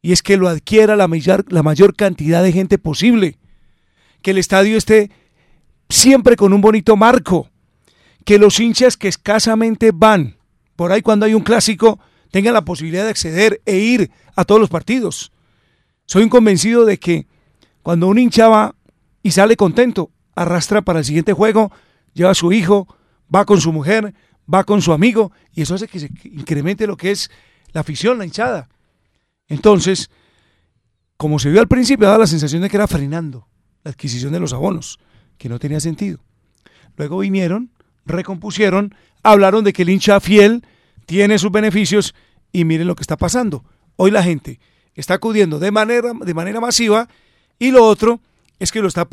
[0.00, 3.38] Y es que lo adquiera la mayor, la mayor cantidad de gente posible.
[4.22, 5.10] Que el estadio esté
[5.88, 7.50] siempre con un bonito marco.
[8.24, 10.36] Que los hinchas que escasamente van
[10.76, 11.98] por ahí cuando hay un clásico
[12.30, 15.32] tengan la posibilidad de acceder e ir a todos los partidos.
[16.06, 17.26] Soy un convencido de que
[17.82, 18.76] cuando un hincha va
[19.22, 21.72] y sale contento, arrastra para el siguiente juego,
[22.14, 22.86] lleva a su hijo,
[23.34, 24.14] va con su mujer,
[24.52, 27.30] va con su amigo, y eso hace que se incremente lo que es
[27.72, 28.68] la afición, la hinchada.
[29.48, 30.10] Entonces,
[31.16, 33.48] como se vio al principio, daba la sensación de que era frenando
[33.84, 34.98] la adquisición de los abonos,
[35.36, 36.18] que no tenía sentido.
[36.96, 37.70] Luego vinieron,
[38.06, 40.64] recompusieron, hablaron de que el hincha fiel
[41.06, 42.14] tiene sus beneficios
[42.52, 43.64] y miren lo que está pasando.
[43.96, 44.60] Hoy la gente
[44.94, 47.08] está acudiendo de manera, de manera masiva
[47.58, 48.20] y lo otro
[48.58, 49.08] es que lo está,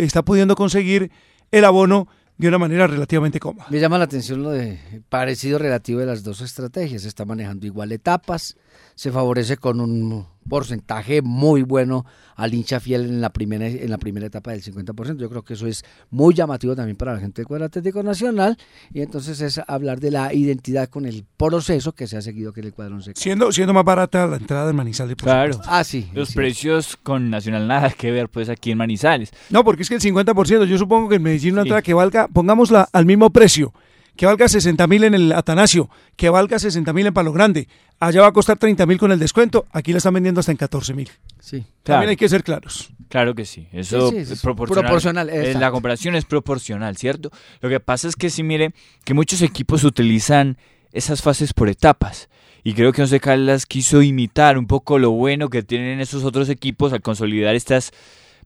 [0.00, 1.10] está pudiendo conseguir
[1.50, 3.66] el abono de una manera relativamente cómoda.
[3.68, 7.02] Me llama la atención lo de parecido relativo de las dos estrategias.
[7.02, 8.56] Se está manejando igual etapas,
[8.98, 13.98] se favorece con un porcentaje muy bueno al hincha fiel en la primera, en la
[13.98, 15.18] primera etapa del 50%.
[15.18, 18.58] Yo creo que eso es muy llamativo también para la gente del cuadro atlético nacional
[18.92, 22.60] y entonces es hablar de la identidad con el proceso que se ha seguido que
[22.60, 25.14] el cuadro se siendo siendo más barata la entrada de Manizales.
[25.14, 25.60] claro.
[25.66, 26.10] Ah, sí.
[26.12, 29.30] Los precios con Nacional nada que ver pues aquí en Manizales.
[29.48, 32.26] No, porque es que el 50%, yo supongo que en Medellín una entrada que valga,
[32.26, 33.72] pongámosla al mismo precio
[34.18, 37.68] que valga 60 mil en el Atanasio, que valga 60 mil en Palo Grande.
[38.00, 40.58] Allá va a costar 30 mil con el descuento, aquí la están vendiendo hasta en
[40.58, 41.08] 14 mil.
[41.38, 41.64] Sí.
[41.84, 42.90] También hay que ser claros.
[43.08, 45.30] Claro que sí, eso es proporcional.
[45.30, 47.30] Eh, la comparación es proporcional, ¿cierto?
[47.60, 48.72] Lo que pasa es que si mire
[49.04, 50.58] que muchos equipos utilizan
[50.92, 52.28] esas fases por etapas.
[52.64, 56.48] Y creo que José Caldas quiso imitar un poco lo bueno que tienen esos otros
[56.48, 57.92] equipos al consolidar estas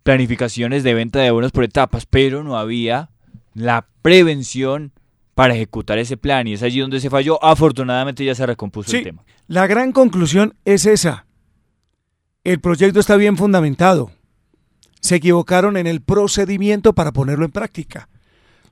[0.02, 3.08] planificaciones de venta de bonos por etapas, pero no había
[3.54, 4.92] la prevención
[5.34, 7.42] para ejecutar ese plan y es allí donde se falló.
[7.42, 9.24] Afortunadamente ya se recompuso el tema.
[9.46, 11.26] La gran conclusión es esa.
[12.44, 14.10] El proyecto está bien fundamentado.
[15.00, 18.08] Se equivocaron en el procedimiento para ponerlo en práctica.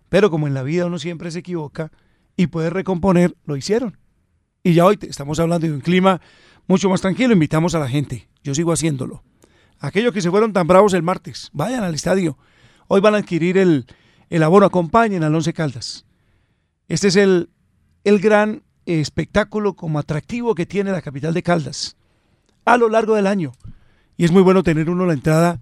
[0.08, 1.90] Pero como en la vida uno siempre se equivoca
[2.36, 3.96] y puede recomponer, lo hicieron.
[4.62, 6.20] Y ya hoy estamos hablando de un clima
[6.66, 7.32] mucho más tranquilo.
[7.32, 8.28] Invitamos a la gente.
[8.42, 9.22] Yo sigo haciéndolo.
[9.78, 12.36] Aquellos que se fueron tan bravos el martes, vayan al estadio.
[12.86, 13.86] Hoy van a adquirir el,
[14.28, 14.66] el abono.
[14.66, 16.04] Acompañen al Once Caldas.
[16.90, 17.50] Este es el,
[18.02, 21.96] el gran espectáculo como atractivo que tiene la capital de Caldas
[22.64, 23.52] a lo largo del año.
[24.16, 25.60] Y es muy bueno tener uno la entrada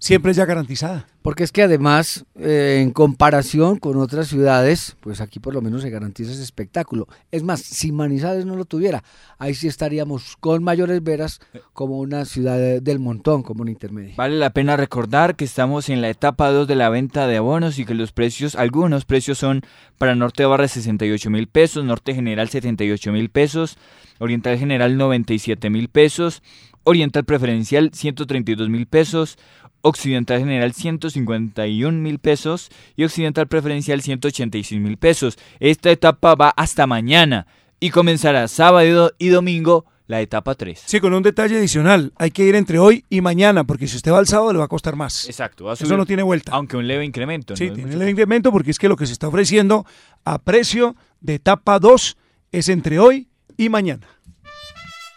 [0.00, 1.06] siempre ya garantizada.
[1.26, 5.82] Porque es que además, eh, en comparación con otras ciudades, pues aquí por lo menos
[5.82, 7.08] se garantiza ese espectáculo.
[7.32, 9.02] Es más, si Manizales no lo tuviera,
[9.36, 11.40] ahí sí estaríamos con mayores veras
[11.72, 14.14] como una ciudad del montón, como un intermedio.
[14.16, 17.80] Vale la pena recordar que estamos en la etapa 2 de la venta de abonos
[17.80, 19.62] y que los precios, algunos precios son
[19.98, 23.78] para Norte Barra 68 mil pesos, Norte General 78 mil pesos,
[24.20, 26.44] Oriental General 97 mil pesos,
[26.84, 29.38] Oriental Preferencial 132 mil pesos,
[29.86, 30.72] Occidental General
[31.16, 35.38] 151 mil pesos y Occidental Preferencial 186 mil pesos.
[35.60, 37.46] Esta etapa va hasta mañana
[37.80, 40.82] y comenzará sábado y domingo la etapa 3.
[40.86, 44.12] Sí, con un detalle adicional, hay que ir entre hoy y mañana, porque si usted
[44.12, 45.26] va al sábado le va a costar más.
[45.28, 46.52] Exacto, eso no tiene vuelta.
[46.52, 47.56] Aunque un leve incremento.
[47.56, 49.84] Sí, tiene un leve incremento porque es que lo que se está ofreciendo
[50.24, 52.16] a precio de etapa 2
[52.52, 54.06] es entre hoy y mañana.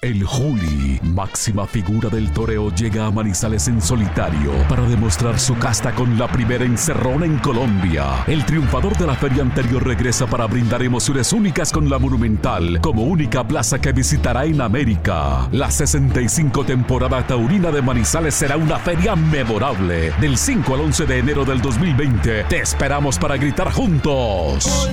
[0.01, 5.93] El Juli, máxima figura del toreo, llega a Manizales en solitario para demostrar su casta
[5.93, 8.23] con la primera encerrona en Colombia.
[8.25, 13.03] El triunfador de la feria anterior regresa para brindar emociones únicas con la Monumental como
[13.03, 15.49] única plaza que visitará en América.
[15.51, 20.13] La 65 temporada taurina de Manizales será una feria memorable.
[20.21, 24.89] Del 5 al 11 de enero del 2020, te esperamos para gritar juntos.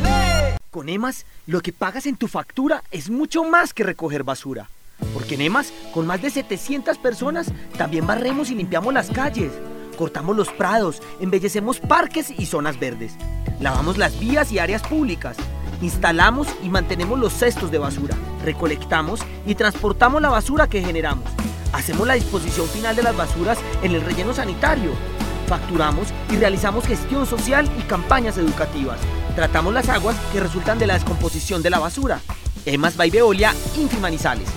[0.72, 4.68] Con EMAS, lo que pagas en tu factura es mucho más que recoger basura.
[5.12, 9.52] Porque en EMAS, con más de 700 personas, también barremos y limpiamos las calles.
[9.96, 13.14] Cortamos los prados, embellecemos parques y zonas verdes.
[13.61, 15.37] Lavamos las vías y áreas públicas.
[15.80, 18.14] Instalamos y mantenemos los cestos de basura.
[18.44, 21.24] Recolectamos y transportamos la basura que generamos.
[21.72, 24.90] Hacemos la disposición final de las basuras en el relleno sanitario.
[25.46, 28.98] Facturamos y realizamos gestión social y campañas educativas.
[29.35, 32.20] Tratamos las aguas que resultan de la descomposición de la basura.
[32.64, 34.48] EMAS Baibeolia Infimanizales.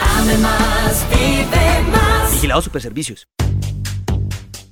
[0.00, 2.32] Además, vive más.
[2.32, 3.26] Vigilado Superservicios.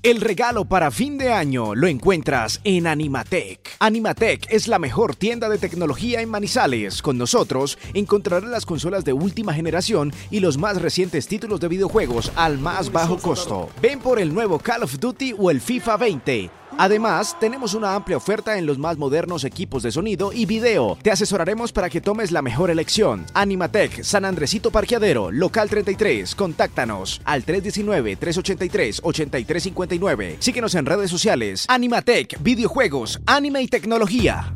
[0.02, 3.76] El regalo para fin de año lo encuentras en Animatec.
[3.80, 7.02] Animatec es la mejor tienda de tecnología en Manizales.
[7.02, 12.32] Con nosotros encontrarás las consolas de última generación y los más recientes títulos de videojuegos
[12.34, 13.68] al más bajo costo.
[13.82, 16.50] Ven por el nuevo Call of Duty o el FIFA 20
[16.82, 20.96] Además, tenemos una amplia oferta en los más modernos equipos de sonido y video.
[21.02, 23.26] Te asesoraremos para que tomes la mejor elección.
[23.34, 26.34] Animatec, San Andresito Parqueadero, local 33.
[26.34, 30.36] Contáctanos al 319-383-8359.
[30.38, 31.66] Síguenos en redes sociales.
[31.68, 34.54] Animatec, videojuegos, anime y tecnología.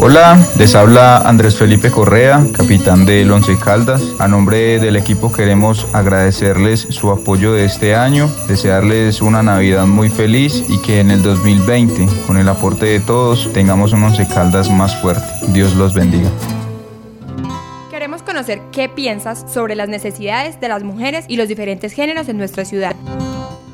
[0.00, 4.00] Hola, les habla Andrés Felipe Correa, capitán del Once Caldas.
[4.20, 10.08] A nombre del equipo queremos agradecerles su apoyo de este año, desearles una Navidad muy
[10.08, 14.70] feliz y que en el 2020, con el aporte de todos, tengamos un Once Caldas
[14.70, 15.26] más fuerte.
[15.48, 16.30] Dios los bendiga.
[17.90, 22.38] Queremos conocer qué piensas sobre las necesidades de las mujeres y los diferentes géneros en
[22.38, 22.94] nuestra ciudad.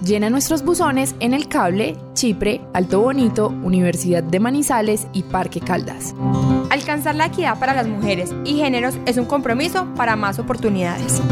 [0.04, 6.14] Llena nuestros buzones en El Cable, Chipre, Alto Bonito, Universidad de Manizales y Parque Caldas.
[6.68, 11.22] Alcanzar la equidad para las mujeres y géneros es un compromiso para más oportunidades.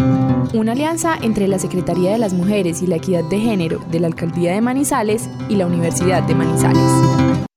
[0.54, 4.06] Una alianza entre la Secretaría de las Mujeres y la Equidad de Género de la
[4.06, 7.51] Alcaldía de Manizales y la Universidad de Manizales.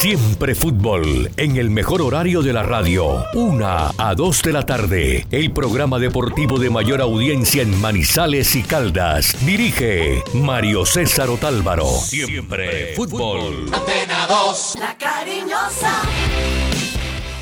[0.00, 5.26] Siempre fútbol, en el mejor horario de la radio, una a 2 de la tarde,
[5.30, 9.36] el programa deportivo de mayor audiencia en Manizales y Caldas.
[9.44, 11.84] Dirige Mario César Otálvaro.
[11.84, 13.66] Siempre fútbol.
[13.74, 16.00] Antena 2, la cariñosa.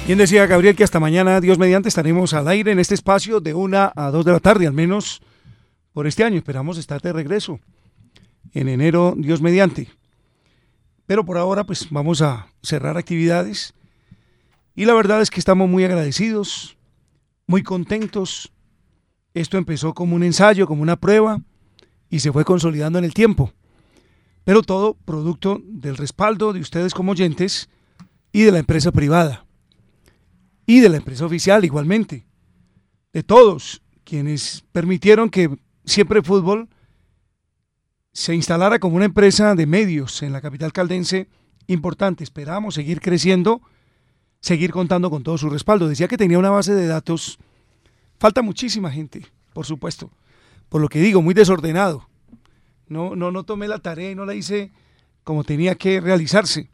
[0.07, 3.55] Bien decía Gabriel que hasta mañana, Dios mediante, estaremos al aire en este espacio de
[3.55, 5.21] una a 2 de la tarde, al menos
[5.93, 6.39] por este año.
[6.39, 7.61] Esperamos estar de regreso
[8.53, 9.87] en enero, Dios mediante.
[11.09, 13.73] Pero por ahora pues vamos a cerrar actividades
[14.77, 16.77] y la verdad es que estamos muy agradecidos,
[17.47, 18.53] muy contentos.
[19.33, 21.41] Esto empezó como un ensayo, como una prueba
[22.11, 23.55] y se fue consolidando en el tiempo.
[24.45, 27.71] Pero todo producto del respaldo de ustedes como oyentes
[28.31, 29.47] y de la empresa privada.
[30.67, 32.27] Y de la empresa oficial igualmente.
[33.15, 36.69] De todos quienes permitieron que siempre fútbol
[38.19, 41.29] se instalara como una empresa de medios en la capital caldense
[41.69, 42.25] importante.
[42.25, 43.63] Esperamos seguir creciendo,
[44.41, 45.87] seguir contando con todo su respaldo.
[45.87, 47.39] Decía que tenía una base de datos.
[48.19, 50.11] Falta muchísima gente, por supuesto.
[50.69, 52.09] Por lo que digo, muy desordenado.
[52.89, 54.73] No, no, no tomé la tarea y no la hice
[55.23, 56.69] como tenía que realizarse.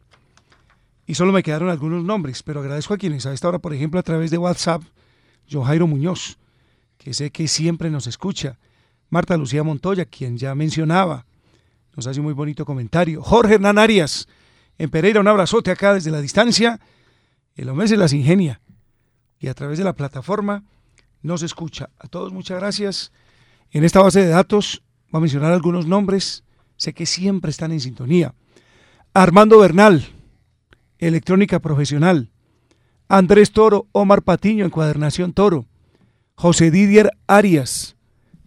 [1.05, 3.99] Y solo me quedaron algunos nombres, pero agradezco a quienes a esta hora, por ejemplo,
[3.99, 4.81] a través de WhatsApp,
[5.47, 6.39] John Jairo Muñoz,
[6.97, 8.57] que sé que siempre nos escucha.
[9.11, 11.27] Marta Lucía Montoya, quien ya mencionaba,
[11.95, 13.21] nos hace un muy bonito comentario.
[13.21, 14.27] Jorge Hernán Arias,
[14.77, 16.79] en Pereira, un abrazote acá desde la distancia.
[17.55, 18.61] El hombre se las ingenia
[19.39, 20.63] y a través de la plataforma
[21.21, 21.89] nos escucha.
[21.99, 23.11] A todos muchas gracias.
[23.71, 26.43] En esta base de datos voy a mencionar algunos nombres.
[26.77, 28.33] Sé que siempre están en sintonía.
[29.13, 30.05] Armando Bernal,
[30.99, 32.31] Electrónica Profesional.
[33.07, 35.65] Andrés Toro, Omar Patiño, Encuadernación Toro.
[36.35, 37.94] José Didier Arias,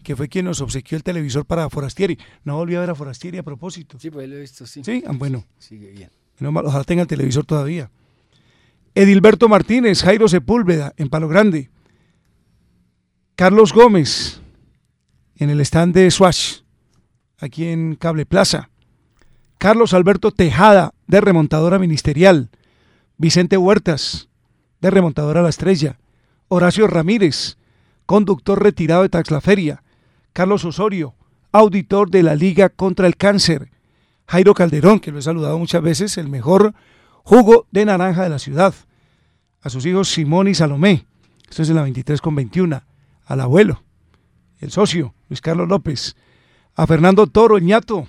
[0.09, 2.19] que fue quien nos obsequió el televisor para Forastieri.
[2.43, 3.99] No volví a ver a Forastieri a propósito.
[4.01, 4.81] Sí, pues lo he visto, sí.
[4.83, 5.45] Sí, ah, bueno.
[5.59, 6.09] Sigue bien.
[6.39, 7.91] No, ojalá tenga el televisor todavía.
[8.95, 11.69] Edilberto Martínez, Jairo Sepúlveda, en Palo Grande.
[13.37, 14.41] Carlos Gómez,
[15.37, 16.61] en el stand de Swash,
[17.39, 18.71] aquí en Cable Plaza.
[19.59, 22.49] Carlos Alberto Tejada, de Remontadora Ministerial.
[23.19, 24.31] Vicente Huertas,
[24.81, 25.99] de Remontadora La Estrella.
[26.49, 27.59] Horacio Ramírez,
[28.07, 29.83] conductor retirado de Taxlaferia.
[30.39, 31.17] Carlos Osorio,
[31.51, 33.73] auditor de la Liga contra el Cáncer.
[34.29, 36.75] Jairo Calderón, que lo he saludado muchas veces, el mejor
[37.25, 38.73] jugo de naranja de la ciudad.
[39.63, 41.09] A sus hijos Simón y Salomé,
[41.51, 42.85] esto es en la 23 con 21.
[43.25, 43.83] Al abuelo,
[44.61, 46.15] el socio, Luis Carlos López.
[46.77, 48.07] A Fernando Toro, ñato,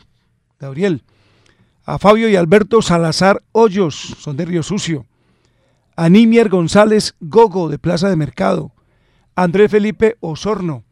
[0.59, 1.01] Gabriel.
[1.83, 5.07] A Fabio y Alberto Salazar Hoyos, son de Río Sucio.
[5.95, 8.71] A Nimier González Gogo, de Plaza de Mercado.
[9.33, 10.83] Andrés Felipe Osorno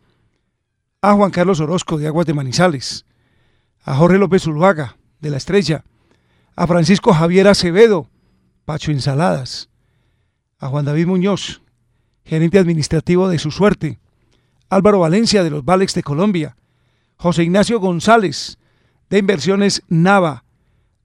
[1.09, 3.05] a Juan Carlos Orozco de Aguas de Manizales,
[3.81, 5.85] a Jorge López Zuluaga de La Estrella,
[6.53, 8.09] a Francisco Javier Acevedo,
[8.65, 9.69] Pacho Ensaladas,
[10.59, 11.61] a Juan David Muñoz,
[12.25, 13.99] gerente administrativo de Su Suerte,
[14.67, 16.57] Álvaro Valencia de los Valex de Colombia,
[17.15, 18.57] José Ignacio González
[19.09, 20.43] de Inversiones Nava,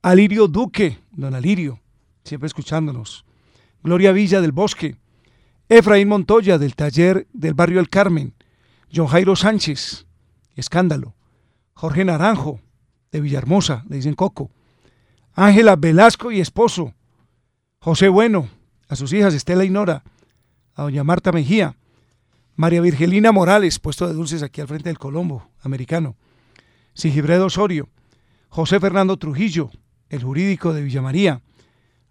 [0.02, 1.80] Alirio Duque, don Alirio,
[2.24, 3.24] siempre escuchándonos,
[3.84, 4.96] Gloria Villa del Bosque,
[5.68, 8.34] Efraín Montoya del taller del barrio El Carmen,
[8.94, 10.06] John Jairo Sánchez,
[10.54, 11.14] escándalo.
[11.72, 12.60] Jorge Naranjo,
[13.10, 14.50] de Villahermosa, le dicen Coco.
[15.34, 16.92] Ángela Velasco y esposo.
[17.80, 18.48] José Bueno,
[18.88, 20.04] a sus hijas Estela y Nora.
[20.74, 21.76] A doña Marta Mejía.
[22.54, 26.16] María Virgelina Morales, puesto de dulces aquí al frente del Colombo, americano.
[26.92, 27.88] Sigibredo Osorio.
[28.50, 29.70] José Fernando Trujillo,
[30.10, 31.40] el jurídico de Villamaría.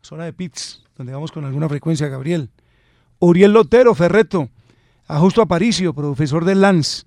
[0.01, 2.49] Zona de Pitts, donde vamos con alguna frecuencia, Gabriel.
[3.19, 4.49] Uriel Lotero Ferreto,
[5.11, 7.05] a Justo Aparicio, profesor del LANS,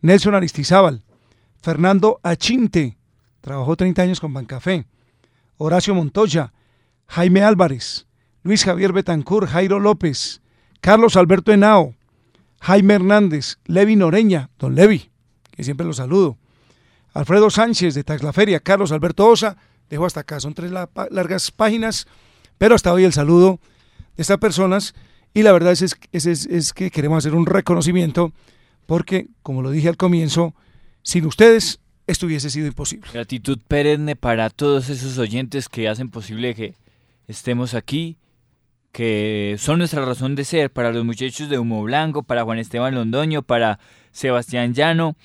[0.00, 1.04] Nelson Aristizábal,
[1.62, 2.98] Fernando Achinte,
[3.40, 4.86] trabajó 30 años con Bancafé,
[5.56, 6.52] Horacio Montoya,
[7.06, 8.08] Jaime Álvarez,
[8.42, 10.42] Luis Javier Betancur, Jairo López,
[10.80, 11.94] Carlos Alberto Henao,
[12.60, 15.12] Jaime Hernández, Levi Noreña, don Levi,
[15.52, 16.36] que siempre lo saludo,
[17.12, 22.08] Alfredo Sánchez de Taxlaferia, Carlos Alberto Osa, dejo hasta acá, son tres largas páginas,
[22.58, 23.60] pero hasta hoy el saludo
[24.16, 24.92] de estas personas
[25.34, 28.32] y la verdad es, es, que queremos hacer un reconocimiento
[28.86, 30.54] porque, como lo dije al comienzo,
[31.02, 33.08] sin ustedes esto hubiese sido imposible.
[33.12, 36.74] Gratitud perenne para todos esos oyentes que hacen posible que
[37.26, 38.16] estemos aquí,
[38.92, 42.94] que son nuestra razón de ser, para los muchachos de Humo Blanco, para Juan Esteban
[42.94, 43.80] Londoño, para
[44.12, 45.16] Sebastián Llano,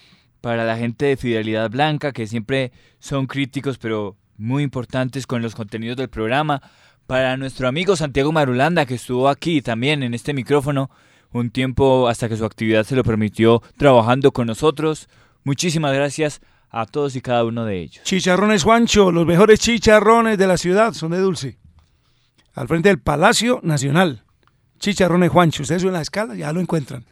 [0.42, 5.54] para la gente de Fidelidad Blanca, que siempre son críticos, pero muy importantes con los
[5.54, 6.64] contenidos del programa.
[7.10, 10.92] Para nuestro amigo Santiago Marulanda, que estuvo aquí también en este micrófono
[11.32, 15.10] un tiempo hasta que su actividad se lo permitió trabajando con nosotros.
[15.44, 16.40] Muchísimas gracias
[16.70, 18.04] a todos y cada uno de ellos.
[18.04, 21.58] Chicharrones Juancho, los mejores chicharrones de la ciudad son de Dulce.
[22.54, 24.24] Al frente del Palacio Nacional.
[24.78, 25.64] Chicharrones Juancho.
[25.64, 27.06] Ustedes suben la escala, ya lo encuentran.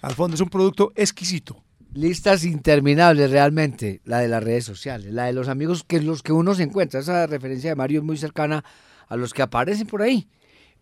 [0.00, 1.62] Al fondo es un producto exquisito.
[1.92, 6.32] Listas interminables realmente, la de las redes sociales, la de los amigos que los que
[6.32, 7.00] uno se encuentra.
[7.00, 8.64] Esa referencia de Mario es muy cercana
[9.12, 10.26] a los que aparecen por ahí.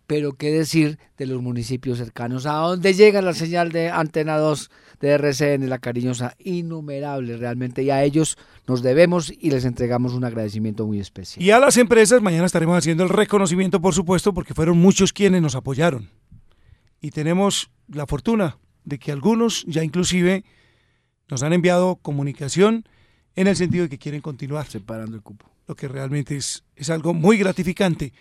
[0.07, 4.71] Pero qué decir de los municipios cercanos, a donde llega la señal de Antena 2
[5.01, 7.83] de RCN, la cariñosa, innumerables realmente.
[7.83, 11.43] Y a ellos nos debemos y les entregamos un agradecimiento muy especial.
[11.45, 15.41] Y a las empresas, mañana estaremos haciendo el reconocimiento, por supuesto, porque fueron muchos quienes
[15.41, 16.09] nos apoyaron.
[17.01, 20.45] Y tenemos la fortuna de que algunos ya inclusive
[21.29, 22.85] nos han enviado comunicación
[23.35, 24.67] en el sentido de que quieren continuar.
[24.67, 25.51] Separando el cupo.
[25.67, 28.13] Lo que realmente es, es algo muy gratificante.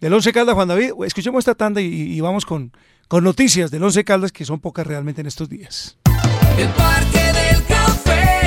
[0.00, 2.72] Del Once Caldas, Juan David, escuchemos esta tanda y, vamos con,
[3.08, 5.98] con noticias del Once Caldas, que son pocas realmente en estos días.
[6.56, 8.37] El Parque del Café,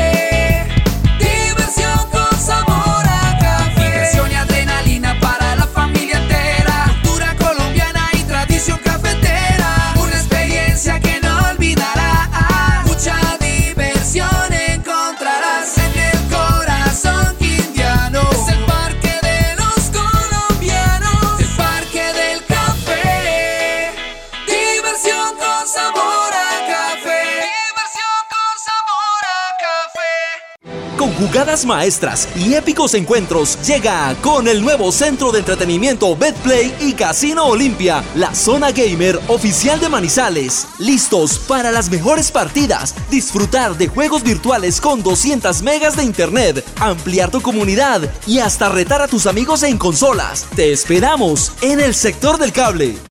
[31.21, 37.45] jugadas maestras y épicos encuentros, llega con el nuevo centro de entretenimiento Betplay y Casino
[37.45, 40.67] Olimpia, la zona gamer oficial de Manizales.
[40.79, 47.29] Listos para las mejores partidas, disfrutar de juegos virtuales con 200 megas de internet, ampliar
[47.29, 50.47] tu comunidad y hasta retar a tus amigos en consolas.
[50.55, 53.10] Te esperamos en el sector del cable.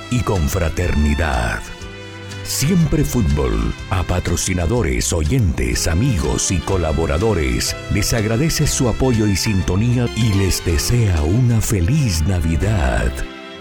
[0.11, 1.61] y confraternidad.
[2.43, 10.33] Siempre Fútbol, a patrocinadores, oyentes, amigos y colaboradores, les agradece su apoyo y sintonía y
[10.33, 13.11] les desea una feliz Navidad.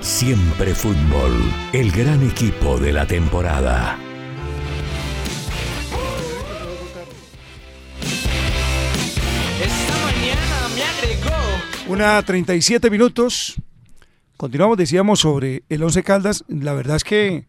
[0.01, 1.33] Siempre Fútbol,
[1.73, 3.99] el gran equipo de la temporada.
[9.63, 11.37] Esta mañana me agregó.
[11.87, 13.57] Una 37 minutos.
[14.41, 16.47] Continuamos, decíamos sobre el Once Caldas.
[16.49, 17.47] La verdad es que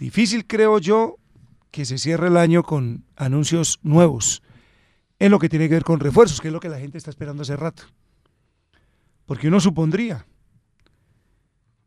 [0.00, 1.14] difícil creo yo
[1.70, 4.42] que se cierre el año con anuncios nuevos
[5.20, 7.10] en lo que tiene que ver con refuerzos, que es lo que la gente está
[7.10, 7.84] esperando hace rato.
[9.26, 10.26] Porque uno supondría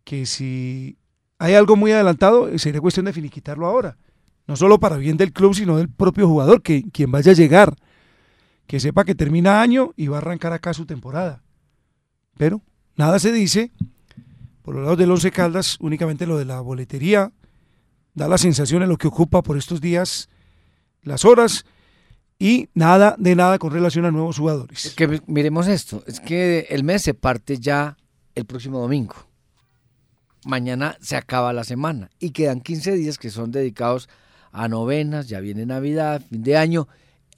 [0.06, 0.98] que si
[1.38, 3.98] hay algo muy adelantado, sería cuestión de finiquitarlo ahora.
[4.48, 7.76] No solo para bien del club, sino del propio jugador, que quien vaya a llegar,
[8.66, 11.44] que sepa que termina año y va a arrancar acá su temporada.
[12.38, 12.62] Pero
[12.96, 13.72] nada se dice.
[14.62, 17.32] Por los lados del Once Caldas, únicamente lo de la boletería
[18.14, 20.30] da la sensación de lo que ocupa por estos días
[21.02, 21.66] las horas
[22.40, 24.96] y nada de nada con relación a nuevos jugadores.
[25.28, 27.98] Miremos esto, es que el mes se parte ya
[28.36, 29.16] el próximo domingo.
[30.46, 34.10] Mañana se acaba la semana y quedan 15 días que son dedicados
[34.52, 36.88] a novenas, ya viene Navidad, fin de año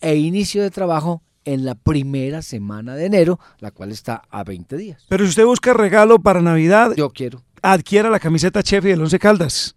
[0.02, 4.76] e inicio de trabajo en la primera semana de enero, la cual está a 20
[4.78, 5.06] días.
[5.08, 7.44] Pero si usted busca regalo para Navidad, yo quiero.
[7.62, 9.76] Adquiera la camiseta Chefi del Once Caldas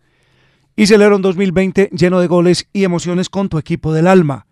[0.76, 4.46] y celebra un 2020 lleno de goles y emociones con tu equipo del alma.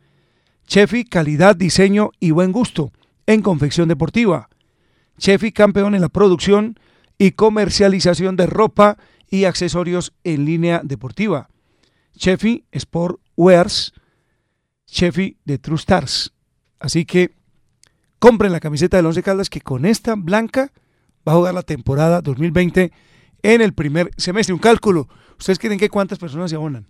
[0.67, 2.93] Chefi, calidad, diseño y buen gusto
[3.27, 4.49] en confección deportiva.
[5.19, 6.79] Chefi, campeón en la producción
[7.19, 8.99] y comercialización de ropa
[9.31, 11.49] y accesorios en línea deportiva.
[12.17, 13.93] Chefi Sport Wears,
[14.87, 16.33] Chefi de True Stars.
[16.79, 17.35] Así que
[18.19, 20.73] compren la camiseta del Once Caldas que con esta blanca
[21.27, 22.93] va a jugar la temporada 2020
[23.43, 24.53] en el primer semestre.
[24.55, 25.09] Un cálculo.
[25.39, 26.87] ¿Ustedes creen que cuántas personas se abonan?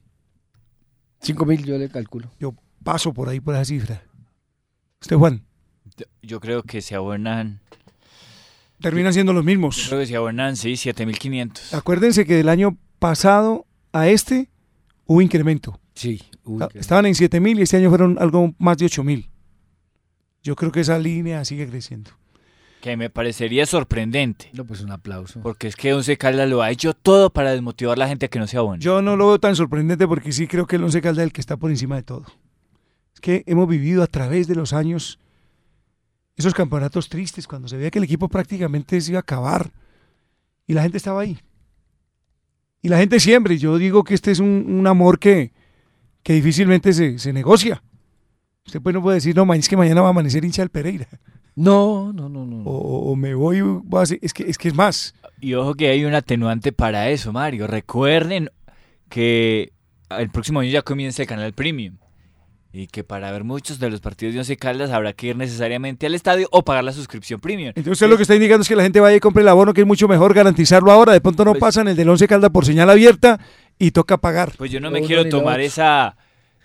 [1.20, 2.30] 5 mil yo le calculo.
[2.38, 4.02] Yo paso por ahí por esa cifra.
[5.00, 5.44] ¿Usted, Juan?
[5.96, 7.60] Yo, yo creo que se abonan.
[8.80, 9.86] Terminan siendo los Yo mismos.
[9.88, 11.72] creo que se abonan, sí, 7500.
[11.74, 14.50] Acuérdense que del año pasado a este
[15.06, 15.80] hubo incremento.
[15.94, 16.22] Sí,
[16.60, 19.28] Ah, Estaban en 7 mil y este año fueron algo más de 8 mil.
[20.46, 22.12] Yo creo que esa línea sigue creciendo.
[22.80, 24.48] Que me parecería sorprendente.
[24.52, 25.40] No, pues un aplauso.
[25.40, 28.28] Porque es que Once Caldas lo ha hecho todo para desmotivar a la gente a
[28.28, 28.78] que no se abone.
[28.80, 31.32] Yo no lo veo tan sorprendente porque sí creo que el Once Caldas es el
[31.32, 32.26] que está por encima de todo.
[33.12, 35.18] Es que hemos vivido a través de los años
[36.36, 39.72] esos campeonatos tristes cuando se veía que el equipo prácticamente se iba a acabar
[40.64, 41.40] y la gente estaba ahí.
[42.82, 45.52] Y la gente siempre, yo digo que este es un, un amor que,
[46.22, 47.82] que difícilmente se, se negocia.
[48.66, 51.06] Usted pues no puede decir, no, es que mañana va a amanecer hincha del Pereira.
[51.54, 52.58] No, no, no, no.
[52.64, 55.14] O, o me voy, voy a hacer- es, que, es que es más.
[55.40, 57.66] Y ojo que hay un atenuante para eso, Mario.
[57.66, 58.50] Recuerden
[59.08, 59.72] que
[60.10, 61.96] el próximo año ya comienza el canal Premium.
[62.72, 66.04] Y que para ver muchos de los partidos de Once Caldas habrá que ir necesariamente
[66.06, 67.68] al estadio o pagar la suscripción Premium.
[67.68, 69.72] Entonces usted lo que está indicando es que la gente vaya y compre el abono,
[69.72, 71.14] que es mucho mejor garantizarlo ahora.
[71.14, 73.40] De pronto no Pues- pasan el del 11 Calda por señal abierta
[73.78, 74.52] y toca pagar.
[74.58, 76.18] Pues yo no me quiero tomar esa,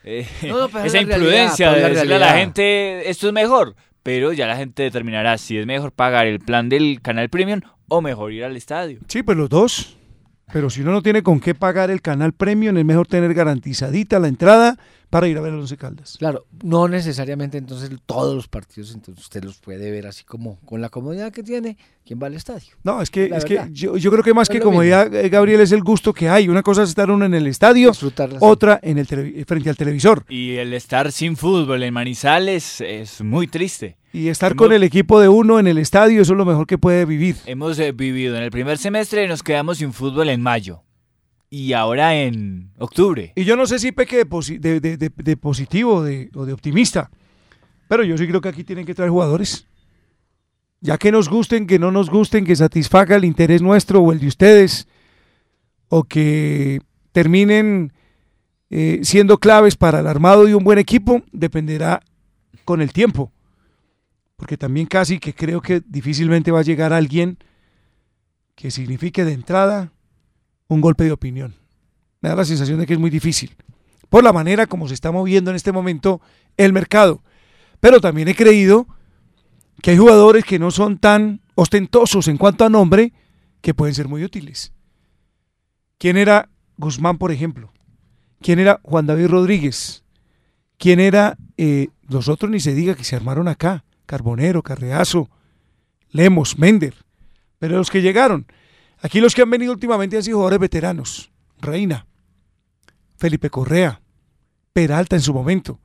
[0.04, 3.28] eh, No, no, pero es esa realidad, imprudencia pero de decirle a la gente esto
[3.28, 3.76] es mejor.
[4.04, 8.02] Pero ya la gente determinará si es mejor pagar el plan del canal Premium o
[8.02, 9.00] mejor ir al estadio.
[9.08, 9.98] Sí, pues los dos.
[10.52, 14.20] Pero si uno no tiene con qué pagar el canal premium, es mejor tener garantizadita
[14.20, 14.78] la entrada
[15.12, 16.16] para ir a ver a los Once Caldas.
[16.18, 20.82] Claro, no necesariamente entonces todos los partidos, entonces usted los puede ver así como con
[20.82, 22.70] la comodidad que tiene quien va al estadio.
[22.84, 25.30] No, es que, La es que yo, yo creo que más No que comodidad, eh,
[25.30, 26.48] Gabriel, es el gusto que hay.
[26.50, 27.92] Una cosa es estar uno en el estadio,
[28.40, 29.06] otra en el
[29.46, 30.26] frente al televisor.
[30.30, 33.98] Y el estar sin fútbol en Manizales es muy triste.
[34.14, 36.68] Y estar Hemos- con el equipo de uno en el estadio, eso es lo mejor
[36.68, 37.36] que puede vivir.
[37.46, 40.84] Hemos eh, vivido en el primer semestre y nos quedamos sin fútbol en mayo.
[41.54, 43.34] Y ahora en octubre.
[43.36, 46.02] Y yo no sé si peque de, de- de- positivo o
[46.46, 47.12] de optimista,
[47.90, 49.68] pero yo sí creo que aquí tienen que traer jugadores.
[50.80, 54.20] Ya que nos gusten, que no nos gusten, que satisfaga el interés nuestro o el
[54.22, 54.88] de ustedes,
[55.90, 56.80] o que
[57.12, 57.92] terminen
[58.70, 62.02] eh, siendo claves para el armado de un buen equipo, dependerá
[62.64, 63.34] con el tiempo.
[64.38, 67.38] Porque también casi que creo que difícilmente va a llegar alguien
[68.56, 69.92] que signifique de entrada
[70.74, 71.54] un golpe de opinión.
[72.22, 73.54] Me da la sensación de que es muy difícil,
[74.10, 76.22] por la manera como se está moviendo en este momento
[76.56, 77.22] el mercado.
[77.82, 78.88] Pero también he creído
[79.82, 83.12] que hay jugadores que no son tan ostentosos en cuanto a nombre
[83.60, 84.72] que pueden ser muy útiles.
[85.98, 86.48] ¿Quién era
[86.78, 87.74] Guzmán, por ejemplo?
[88.40, 90.06] ¿Quién era Juan David Rodríguez?
[90.78, 93.84] ¿Quién era eh, los otros ni se diga que se armaron acá?
[94.06, 95.30] Carbonero, Carreazo,
[96.12, 96.96] Lemos, Mender.
[97.60, 98.48] Pero los que llegaron,
[99.02, 101.32] aquí los que han venido últimamente han sido jugadores veteranos.
[101.60, 102.08] Reina,
[103.18, 104.02] Felipe Correa,
[104.74, 105.80] Peralta en su momento.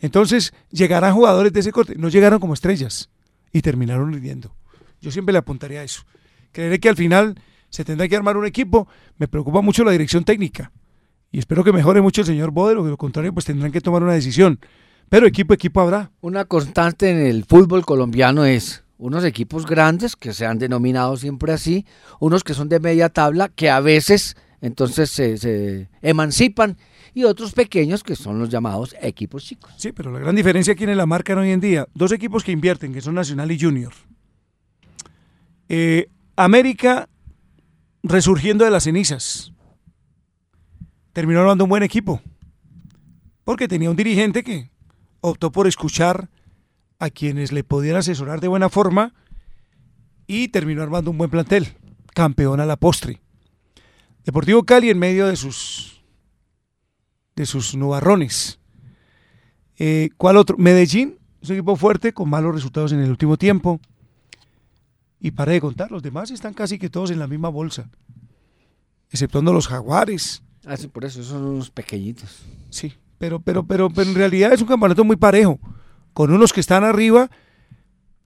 [0.00, 1.94] Entonces llegarán jugadores de ese corte.
[1.96, 3.10] No llegaron como estrellas
[3.52, 4.54] y terminaron rindiendo.
[5.00, 6.02] Yo siempre le apuntaría a eso.
[6.52, 8.86] Creeré que al final se tendrá que armar un equipo.
[9.16, 10.72] Me preocupa mucho la dirección técnica.
[11.32, 14.02] Y espero que mejore mucho el señor Bodero, de lo contrario, pues tendrán que tomar
[14.02, 14.60] una decisión.
[15.08, 16.12] Pero equipo, equipo habrá.
[16.20, 21.52] Una constante en el fútbol colombiano es unos equipos grandes que se han denominado siempre
[21.52, 21.86] así,
[22.20, 26.78] unos que son de media tabla que a veces entonces se, se emancipan
[27.12, 29.74] y otros pequeños que son los llamados equipos chicos.
[29.76, 32.52] Sí, pero la gran diferencia aquí en la marca hoy en día, dos equipos que
[32.52, 33.92] invierten, que son Nacional y Junior.
[35.68, 37.08] Eh, América
[38.02, 39.52] resurgiendo de las cenizas.
[41.12, 42.20] Terminó armando un buen equipo.
[43.44, 44.70] Porque tenía un dirigente que
[45.20, 46.28] optó por escuchar
[46.98, 49.14] a quienes le podían asesorar de buena forma
[50.26, 51.68] y terminó armando un buen plantel.
[52.14, 53.20] Campeón a la postre.
[54.24, 56.02] Deportivo Cali en medio de sus
[57.36, 58.60] de sus nubarrones.
[59.76, 60.56] Eh, ¿Cuál otro?
[60.56, 63.80] Medellín es un equipo fuerte con malos resultados en el último tiempo.
[65.20, 67.88] Y para de contar, los demás están casi que todos en la misma bolsa,
[69.10, 70.42] exceptuando los jaguares.
[70.66, 72.42] Ah, sí, por eso son unos pequeñitos.
[72.70, 75.58] Sí, pero, pero, pero, pero en realidad es un campeonato muy parejo,
[76.14, 77.30] con unos que están arriba,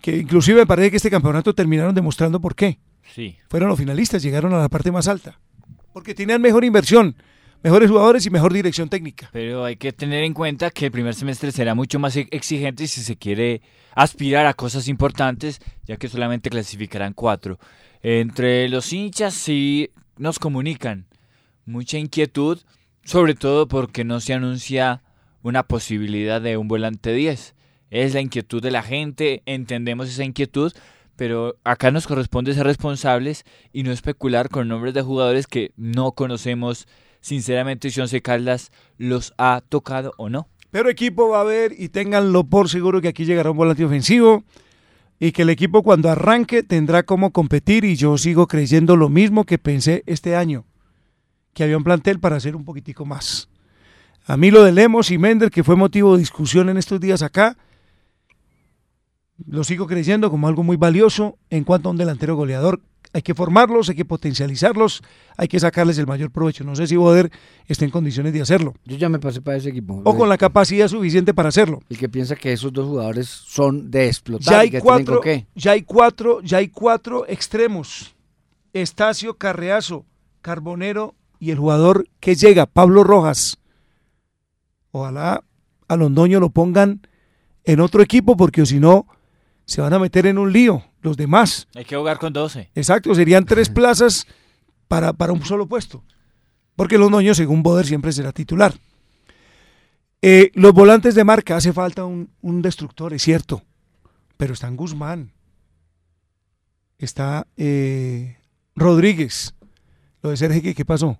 [0.01, 2.79] que inclusive me parece que este campeonato terminaron demostrando por qué.
[3.15, 3.37] Sí.
[3.49, 5.41] Fueron los finalistas, llegaron a la parte más alta,
[5.93, 7.17] porque tenían mejor inversión,
[7.63, 9.31] mejores jugadores y mejor dirección técnica.
[9.33, 12.87] Pero hay que tener en cuenta que el primer semestre será mucho más e- exigente
[12.87, 13.63] si se quiere
[13.95, 17.59] aspirar a cosas importantes, ya que solamente clasificarán cuatro.
[18.03, 21.07] Entre los hinchas sí nos comunican
[21.65, 22.61] mucha inquietud,
[23.05, 25.03] sobre todo porque no se anuncia
[25.43, 27.55] una posibilidad de un volante 10.
[27.91, 30.73] Es la inquietud de la gente, entendemos esa inquietud,
[31.17, 36.13] pero acá nos corresponde ser responsables y no especular con nombres de jugadores que no
[36.13, 36.87] conocemos
[37.21, 40.49] sinceramente si Once Caldas los ha tocado o no.
[40.71, 44.45] Pero equipo va a haber y ténganlo por seguro que aquí llegará un volante ofensivo
[45.19, 49.45] y que el equipo cuando arranque tendrá cómo competir y yo sigo creyendo lo mismo
[49.45, 50.67] que pensé este año,
[51.55, 53.49] que había un plantel para hacer un poquitico más.
[54.27, 57.23] A mí lo de Lemos y Mender, que fue motivo de discusión en estos días
[57.23, 57.57] acá,
[59.47, 62.81] Lo sigo creyendo como algo muy valioso en cuanto a un delantero goleador.
[63.13, 65.03] Hay que formarlos, hay que potencializarlos,
[65.37, 66.65] hay que sacarles el mayor provecho.
[66.65, 67.31] No sé si Boder
[67.67, 68.75] está en condiciones de hacerlo.
[68.85, 70.03] Yo ya me pasé para ese equipo.
[70.05, 71.81] O con la capacidad suficiente para hacerlo.
[71.89, 74.53] El que piensa que esos dos jugadores son de explotar.
[74.53, 75.47] Ya hay y que cuatro, qué.
[75.55, 78.15] ya hay cuatro, ya hay cuatro extremos.
[78.75, 80.05] Estacio Carreazo,
[80.43, 83.59] Carbonero y el jugador que llega, Pablo Rojas.
[84.91, 85.45] Ojalá
[85.87, 87.07] a Londoño lo pongan
[87.65, 89.07] en otro equipo porque si no
[89.69, 91.69] se van a meter en un lío los demás.
[91.75, 92.71] Hay que jugar con 12.
[92.75, 94.27] Exacto, serían tres plazas
[94.89, 96.03] para, para un solo puesto.
[96.75, 98.75] Porque Londoño, según Boder, siempre será titular.
[100.23, 103.63] Eh, los volantes de marca, hace falta un, un destructor, es cierto.
[104.39, 105.33] Pero está en Guzmán.
[106.97, 108.39] Está eh,
[108.75, 109.55] Rodríguez.
[110.23, 111.19] Lo de Sergio, ¿qué pasó?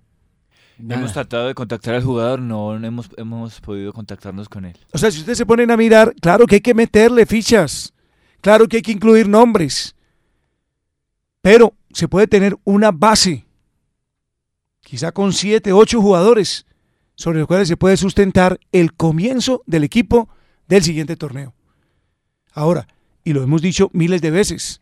[0.79, 4.77] Hemos tratado de contactar al jugador, no, no hemos, hemos podido contactarnos con él.
[4.91, 7.93] O sea, si ustedes se ponen a mirar, claro que hay que meterle fichas.
[8.41, 9.95] Claro que hay que incluir nombres.
[11.41, 13.45] Pero se puede tener una base.
[14.81, 16.65] Quizá con siete, ocho jugadores
[17.15, 20.29] sobre los cuales se puede sustentar el comienzo del equipo
[20.67, 21.53] del siguiente torneo.
[22.53, 22.87] Ahora,
[23.23, 24.81] y lo hemos dicho miles de veces,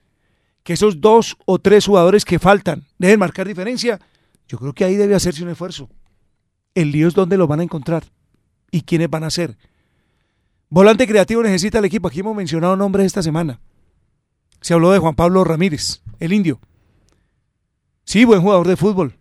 [0.64, 4.00] que esos dos o tres jugadores que faltan deben marcar diferencia,
[4.48, 5.90] yo creo que ahí debe hacerse un esfuerzo.
[6.76, 8.04] El lío es dónde lo van a encontrar
[8.70, 9.58] y quiénes van a ser.
[10.70, 12.08] Volante creativo necesita el equipo.
[12.08, 13.60] Aquí hemos mencionado nombres esta semana.
[14.62, 16.60] Se habló de Juan Pablo Ramírez, el indio.
[18.04, 19.18] Sí, buen jugador de fútbol.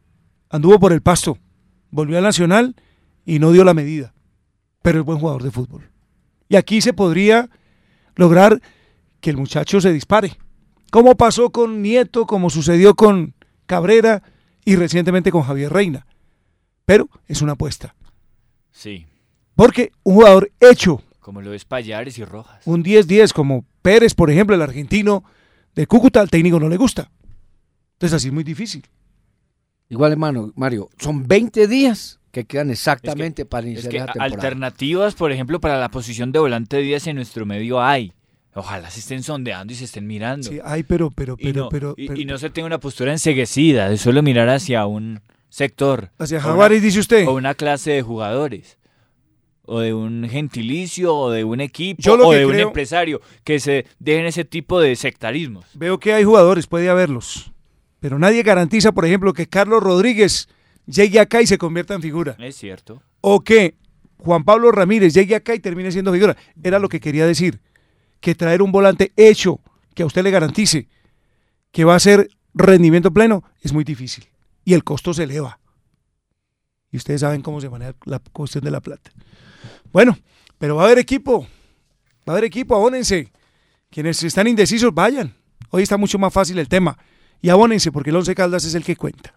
[0.49, 1.39] Anduvo por el pasto.
[1.91, 2.75] Volvió al Nacional
[3.25, 4.15] y no dio la medida.
[4.83, 5.91] Pero es buen jugador de fútbol.
[6.49, 7.51] Y aquí se podría
[8.15, 8.61] lograr
[9.21, 10.37] que el muchacho se dispare.
[10.91, 13.35] Como pasó con Nieto, como sucedió con
[13.67, 14.23] Cabrera
[14.65, 16.07] y recientemente con Javier Reina.
[16.85, 17.95] Pero es una apuesta.
[18.71, 19.07] Sí.
[19.55, 22.63] Porque un jugador hecho, Como lo es Payares y Rojas.
[22.67, 25.25] un 10-10 como Pérez, por ejemplo, el argentino
[25.75, 27.11] de Cúcuta, al técnico no le gusta.
[27.95, 28.87] Entonces así es muy difícil.
[29.89, 34.35] Igual, hermano, Mario, son 20 días que quedan exactamente para Es iniciar que la temporada.
[34.37, 38.13] alternativas, por ejemplo, para la posición de volante 10 en nuestro medio hay.
[38.55, 40.49] Ojalá se estén sondeando y se estén mirando.
[40.49, 42.79] Sí, ay, pero, pero, y, pero, no, pero, y- pero- y no se tenga una
[42.79, 46.13] postura enseguecida de solo mirar hacia un sector.
[46.21, 47.27] Hacia una- Jaguares, dice usted.
[47.27, 48.79] O una clase de jugadores.
[49.67, 53.21] O de un gentilicio, o de un equipo, Yo o de un empresario.
[53.45, 55.67] Que se dejen ese tipo de sectarismos.
[55.75, 57.53] Veo que hay jugadores, puede haberlos.
[58.01, 60.49] Pero nadie garantiza, por ejemplo, que Carlos Rodríguez
[60.87, 62.37] llegue acá y se convierta en figura.
[62.39, 63.03] Es cierto.
[63.21, 63.75] O que
[64.19, 66.37] Juan Pablo Ramírez llegue acá y termine siendo figura.
[66.63, 67.61] Era lo que quería decir.
[68.21, 69.61] Que traer un volante hecho,
[69.95, 70.89] que a usted le garantice
[71.77, 74.25] que va a ser rendimiento pleno, es muy difícil.
[74.65, 75.61] Y el costo se eleva.
[76.91, 79.11] Y ustedes saben cómo se maneja la cuestión de la plata.
[79.93, 80.19] Bueno,
[80.59, 81.47] pero va a haber equipo.
[82.29, 83.33] Va a haber equipo, abónense.
[83.91, 85.35] Quienes están indecisos, vayan.
[85.71, 86.99] Hoy está mucho más fácil el tema.
[87.41, 89.35] Y abónense porque el Once Caldas es el que cuenta.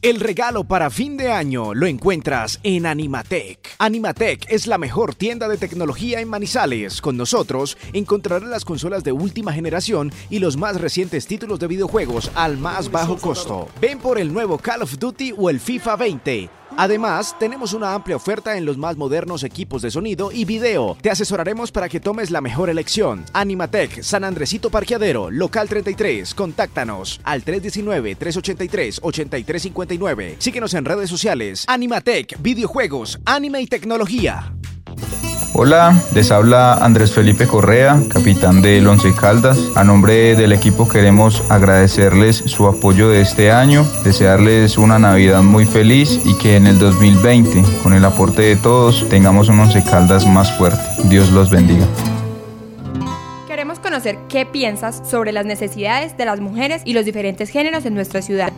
[0.00, 3.74] El regalo para fin de año lo encuentras en Animatec.
[3.80, 7.02] Animatec es la mejor tienda de tecnología en Manizales.
[7.02, 12.30] Con nosotros encontrarás las consolas de última generación y los más recientes títulos de videojuegos
[12.36, 13.68] al más bajo costo.
[13.80, 16.50] Ven por el nuevo Call of Duty o el FIFA 20.
[16.80, 20.96] Además, tenemos una amplia oferta en los más modernos equipos de sonido y video.
[21.02, 23.24] Te asesoraremos para que tomes la mejor elección.
[23.32, 26.32] Animatec, San Andresito Parqueadero, local 33.
[26.34, 30.36] Contáctanos al 319-383-8359.
[30.38, 31.64] Síguenos en redes sociales.
[31.66, 34.52] Animatec, videojuegos, anime y tecnología.
[35.54, 39.58] Hola, les habla Andrés Felipe Correa, capitán del Once Caldas.
[39.74, 45.64] A nombre del equipo queremos agradecerles su apoyo de este año, desearles una Navidad muy
[45.64, 50.26] feliz y que en el 2020, con el aporte de todos, tengamos un Once Caldas
[50.26, 50.82] más fuerte.
[51.04, 51.86] Dios los bendiga.
[53.46, 57.94] Queremos conocer qué piensas sobre las necesidades de las mujeres y los diferentes géneros en
[57.94, 58.52] nuestra ciudad.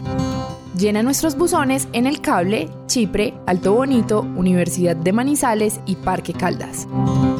[0.77, 6.87] Llena nuestros buzones en El Cable, Chipre, Alto Bonito, Universidad de Manizales y Parque Caldas.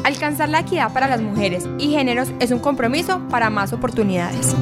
[0.03, 4.53] Alcanzar la equidad para las mujeres y géneros es un compromiso para más oportunidades.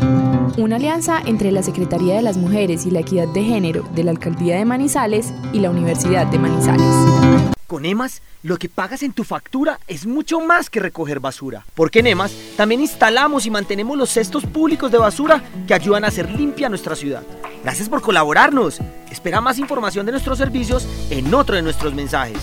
[0.57, 4.11] Una alianza entre la Secretaría de las Mujeres y la Equidad de Género de la
[4.11, 7.58] Alcaldía de Manizales y la Universidad de Manizales.
[7.69, 11.67] Con EMAS, lo que pagas en tu factura es mucho más que recoger basura.
[11.75, 16.07] Porque en EMAS también instalamos y mantenemos los cestos públicos de basura que ayudan a
[16.07, 17.21] hacer limpia nuestra ciudad.
[17.63, 18.79] Gracias por colaborarnos.
[19.11, 22.39] Espera más información de nuestros servicios en otro de nuestros mensajes.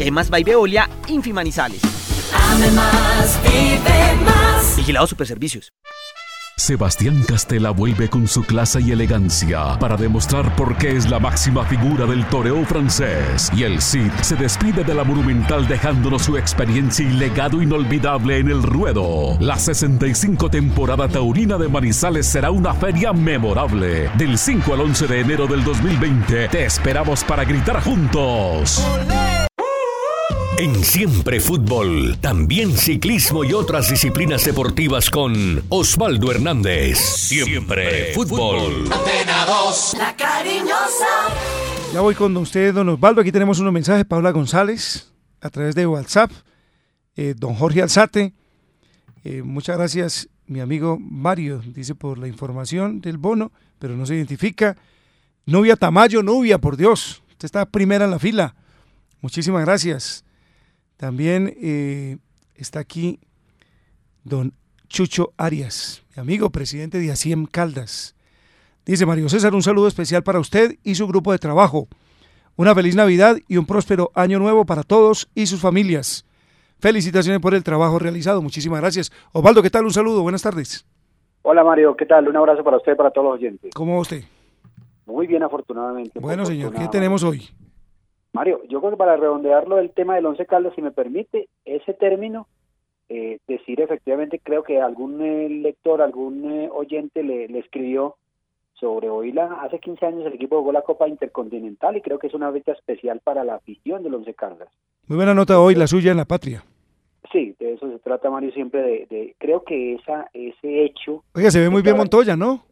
[0.00, 1.80] EMAS by Veolia, Infimanizales.
[2.34, 4.76] Ame más, vive más.
[4.76, 5.72] Vigilado Superservicios.
[6.56, 11.64] Sebastián Castela vuelve con su clase y elegancia para demostrar por qué es la máxima
[11.64, 13.50] figura del toreo francés.
[13.56, 18.48] Y el Cid se despide de la Monumental dejándonos su experiencia y legado inolvidable en
[18.48, 19.36] el ruedo.
[19.40, 24.08] La 65 temporada taurina de Manizales será una feria memorable.
[24.16, 28.80] Del 5 al 11 de enero del 2020 te esperamos para gritar juntos.
[30.56, 36.96] En Siempre Fútbol, también ciclismo y otras disciplinas deportivas con Osvaldo Hernández.
[36.96, 38.88] Siempre Fútbol.
[39.98, 41.06] la cariñosa.
[41.92, 43.20] Ya voy con usted, don Osvaldo.
[43.20, 44.04] Aquí tenemos unos mensajes.
[44.04, 46.30] Paula González, a través de WhatsApp.
[47.16, 48.32] Eh, don Jorge Alzate.
[49.24, 51.62] Eh, muchas gracias, mi amigo Mario.
[51.66, 53.50] Dice por la información del bono,
[53.80, 54.76] pero no se identifica.
[55.46, 57.24] Novia Tamayo, novia, por Dios.
[57.30, 58.54] Usted está primera en la fila.
[59.20, 60.24] Muchísimas gracias.
[60.96, 62.18] También eh,
[62.54, 63.20] está aquí
[64.22, 64.52] don
[64.88, 68.14] Chucho Arias, mi amigo presidente de ASIEM Caldas.
[68.86, 71.88] Dice Mario César, un saludo especial para usted y su grupo de trabajo.
[72.56, 76.24] Una feliz Navidad y un próspero año nuevo para todos y sus familias.
[76.78, 78.42] Felicitaciones por el trabajo realizado.
[78.42, 79.10] Muchísimas gracias.
[79.32, 79.84] Osvaldo, ¿qué tal?
[79.84, 80.22] Un saludo.
[80.22, 80.86] Buenas tardes.
[81.42, 82.28] Hola Mario, ¿qué tal?
[82.28, 83.72] Un abrazo para usted y para todos los oyentes.
[83.74, 84.22] ¿Cómo va usted?
[85.06, 86.18] Muy bien, afortunadamente.
[86.18, 87.50] Bueno, señor, ¿qué tenemos hoy?
[88.34, 91.94] Mario, yo creo que para redondearlo el tema del Once Caldas, si me permite, ese
[91.94, 92.48] término,
[93.08, 98.16] eh, decir efectivamente, creo que algún eh, lector, algún eh, oyente le, le, escribió
[98.72, 102.26] sobre hoy, la, hace 15 años el equipo jugó la Copa Intercontinental y creo que
[102.26, 104.68] es una fecha especial para la afición del Once Caldas.
[105.06, 106.64] Muy buena nota hoy, la suya en la patria.
[107.30, 111.22] Sí, de eso se trata, Mario, siempre de, de creo que esa ese hecho...
[111.36, 112.64] Oiga, se ve muy bien Montoya, ¿no?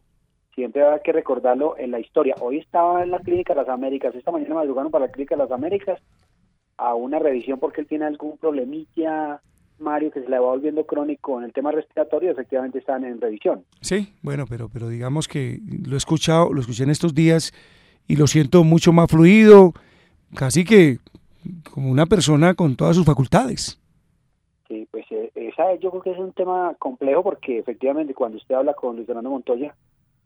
[0.55, 2.35] Siempre hay que recordarlo en la historia.
[2.39, 5.43] Hoy estaba en la Clínica de las Américas, esta mañana madrugaron para la Clínica de
[5.43, 5.99] las Américas
[6.77, 9.41] a una revisión porque él tiene algún problemilla,
[9.79, 13.63] Mario, que se le va volviendo crónico en el tema respiratorio, efectivamente están en revisión.
[13.81, 17.51] Sí, bueno, pero, pero digamos que lo he escuchado, lo escuché en estos días
[18.07, 19.73] y lo siento mucho más fluido,
[20.35, 20.97] casi que
[21.71, 23.79] como una persona con todas sus facultades.
[24.67, 28.55] Sí, pues eh, esa yo creo que es un tema complejo porque efectivamente cuando usted
[28.55, 29.75] habla con Luis Fernando Montoya,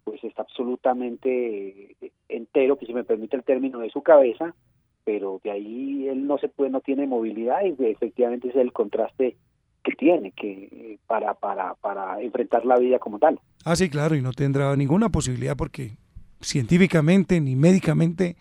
[0.08, 1.97] pues está absolutamente
[2.30, 4.55] entero, que si me permite el término, de su cabeza,
[5.03, 9.36] pero de ahí él no se puede, no tiene movilidad y efectivamente es el contraste
[9.84, 13.38] que tiene que para, para, para enfrentar la vida como tal.
[13.66, 15.91] Ah, sí, claro, y no tendrá ninguna posibilidad porque
[16.39, 18.38] científicamente ni médicamente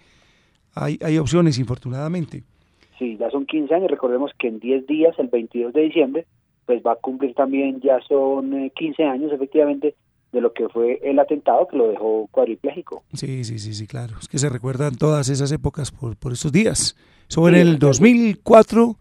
[0.73, 2.45] hay, hay opciones, infortunadamente.
[2.97, 6.27] Sí, ya son 15 años, recordemos que en 10 días, el 22 de diciembre,
[6.65, 9.97] pues va a cumplir también, ya son 15 eh, años efectivamente
[10.37, 13.03] de lo que fue el atentado que lo dejó cuadripléjico.
[13.15, 14.15] Sí, sí, sí, sí, claro.
[14.21, 16.95] Es que se recuerdan todas esas épocas por, por esos días.
[17.27, 18.97] Eso en el 2004,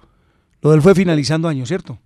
[0.62, 1.98] lo del fue finalizando año, ¿cierto?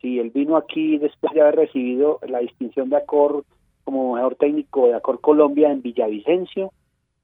[0.00, 3.44] Sí, él vino aquí después de haber recibido la distinción de Acor
[3.82, 6.72] como mejor técnico de Acor Colombia en Villavicencio.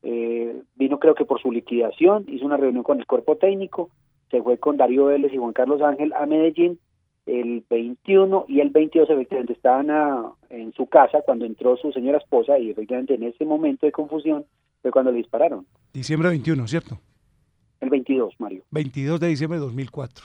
[0.02, 3.88] Eh, vino creo que por su liquidación, hizo una reunión con el cuerpo técnico,
[4.32, 6.80] se fue con Darío Vélez y Juan Carlos Ángel a Medellín
[7.26, 9.88] el 21 y el 22 efectivamente estaban
[10.50, 14.44] en su casa cuando entró su señora esposa y efectivamente en ese momento de confusión
[14.80, 15.66] fue cuando le dispararon.
[15.92, 16.98] Diciembre 21, ¿cierto?
[17.80, 18.62] El 22, Mario.
[18.70, 20.24] 22 de diciembre de 2004.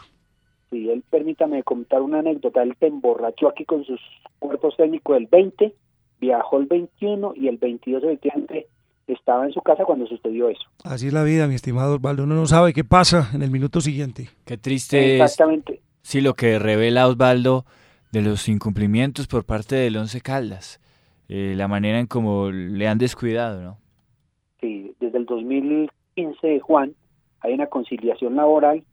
[0.70, 4.02] Sí, él permítame contar una anécdota, él se emborrachó aquí con sus
[4.39, 5.74] cuerpos técnicos el 20,
[6.20, 8.68] viajó el 21 y el 22 efectivamente
[9.08, 10.64] estaba en su casa cuando sucedió eso.
[10.84, 13.80] Así es la vida, mi estimado Osvaldo, uno no sabe qué pasa en el minuto
[13.80, 14.30] siguiente.
[14.45, 15.82] Qué triste Exactamente.
[16.08, 17.66] Sí, lo que revela Osvaldo
[18.14, 20.80] de los incumplimientos por parte del Once Caldas,
[21.28, 23.78] eh, la manera en cómo le han descuidado, ¿no?
[24.62, 26.93] Sí, desde el 2015, Juan,
[27.41, 28.86] hay una conciliación laboral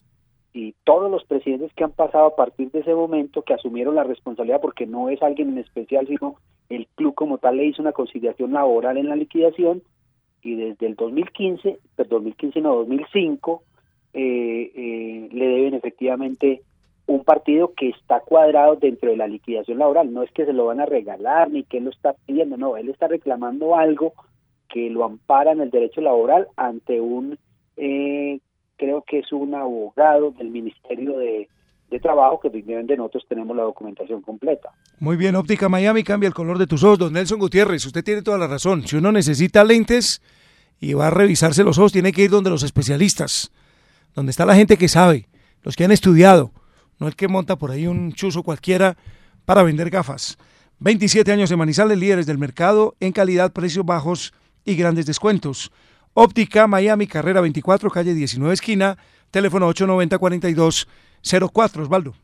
[0.52, 4.02] y todos los presidentes que han pasado a partir de ese momento, que asumieron la
[4.02, 7.92] responsabilidad, porque no es alguien en especial, sino el club como tal le hizo una
[7.92, 9.84] conciliación laboral en la liquidación,
[10.42, 13.62] y desde el 2015, pues 2015 no, 2005,
[14.14, 16.62] eh, eh, le deben efectivamente
[17.06, 20.12] un partido que está cuadrado dentro de la liquidación laboral.
[20.12, 22.76] No es que se lo van a regalar ni que él lo está pidiendo, no,
[22.76, 24.14] él está reclamando algo
[24.68, 27.38] que lo ampara en el derecho laboral ante un,
[27.76, 28.40] eh,
[28.76, 31.48] creo que es un abogado del Ministerio de,
[32.02, 34.70] Trabajo, que de nosotros tenemos la documentación completa.
[34.98, 38.22] Muy bien, Óptica Miami cambia el color de tus ojos, don Nelson Gutiérrez, usted tiene
[38.22, 38.82] toda la razón.
[38.82, 40.20] Si uno necesita lentes
[40.80, 43.52] y va a revisarse los ojos, tiene que ir donde los especialistas,
[44.12, 45.28] donde está la gente que sabe,
[45.62, 46.50] los que han estudiado
[47.04, 48.96] no el que monta por ahí un chuzo cualquiera
[49.44, 50.38] para vender gafas.
[50.80, 54.32] 27 años de Manizales, líderes del mercado en calidad, precios bajos
[54.64, 55.70] y grandes descuentos.
[56.14, 58.96] Óptica Miami, carrera 24, calle 19, esquina,
[59.30, 60.86] teléfono 890-4204.
[61.82, 62.14] Osvaldo.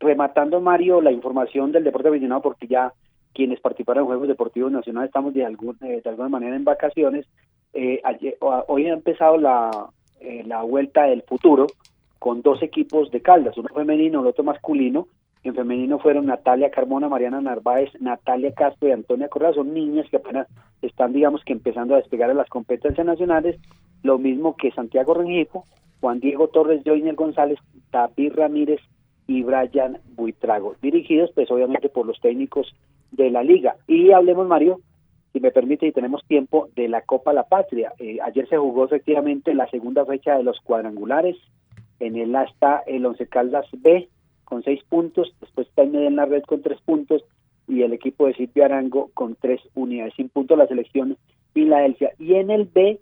[0.00, 2.92] Rematando, Mario, la información del deporte aficionado, porque ya
[3.32, 7.26] quienes participaron en Juegos Deportivos Nacionales estamos de, algún, eh, de alguna manera en vacaciones.
[7.74, 9.70] Eh, ayer- hoy ha empezado la,
[10.20, 11.68] eh, la vuelta del futuro
[12.20, 15.08] con dos equipos de Caldas, uno femenino, el otro masculino.
[15.42, 19.54] En femenino fueron Natalia Carmona, Mariana Narváez, Natalia Castro y Antonia Correa.
[19.54, 20.46] Son niñas que apenas
[20.82, 23.58] están, digamos que empezando a despegar en las competencias nacionales.
[24.02, 25.64] Lo mismo que Santiago Rengifo,
[26.00, 27.58] Juan Diego Torres, Joiner González,
[27.90, 28.80] David Ramírez
[29.26, 32.74] y Brian Buitrago, dirigidos pues obviamente por los técnicos
[33.12, 33.76] de la liga.
[33.86, 34.80] Y hablemos, Mario,
[35.32, 37.92] si me permite y tenemos tiempo, de la Copa La Patria.
[37.98, 41.36] Eh, ayer se jugó efectivamente la segunda fecha de los cuadrangulares.
[42.00, 44.08] En el A está el Once Caldas B
[44.44, 47.22] con seis puntos, después está el en la red con tres puntos
[47.68, 51.16] y el equipo de Silvio Arango con tres unidades, sin puntos la selección
[51.52, 52.12] Filadelfia.
[52.18, 52.98] Y en el B,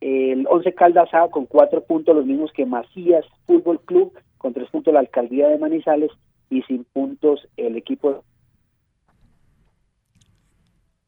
[0.00, 4.68] el Once Caldas A con cuatro puntos, los mismos que Macías Fútbol Club, con tres
[4.70, 6.10] puntos la Alcaldía de Manizales
[6.48, 8.24] y sin puntos el equipo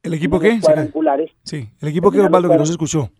[0.02, 0.58] ¿El equipo qué?
[0.60, 3.10] cuadrangulares, Sí, el equipo que Osvaldo que no se escuchó.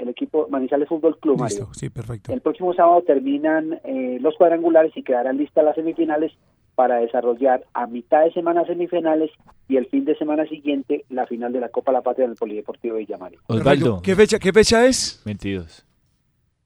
[0.00, 1.58] El equipo Manizales Fútbol Club, Mario.
[1.58, 2.32] Listo, sí, perfecto.
[2.32, 6.32] El próximo sábado terminan eh, los cuadrangulares y quedarán listas las semifinales
[6.74, 9.30] para desarrollar a mitad de semana semifinales
[9.68, 12.36] y el fin de semana siguiente la final de la Copa La Patria en el
[12.36, 13.40] Polideportivo de Villamario.
[13.48, 14.00] Osvaldo.
[14.02, 15.20] ¿Qué fecha, ¿Qué fecha es?
[15.24, 15.84] 22.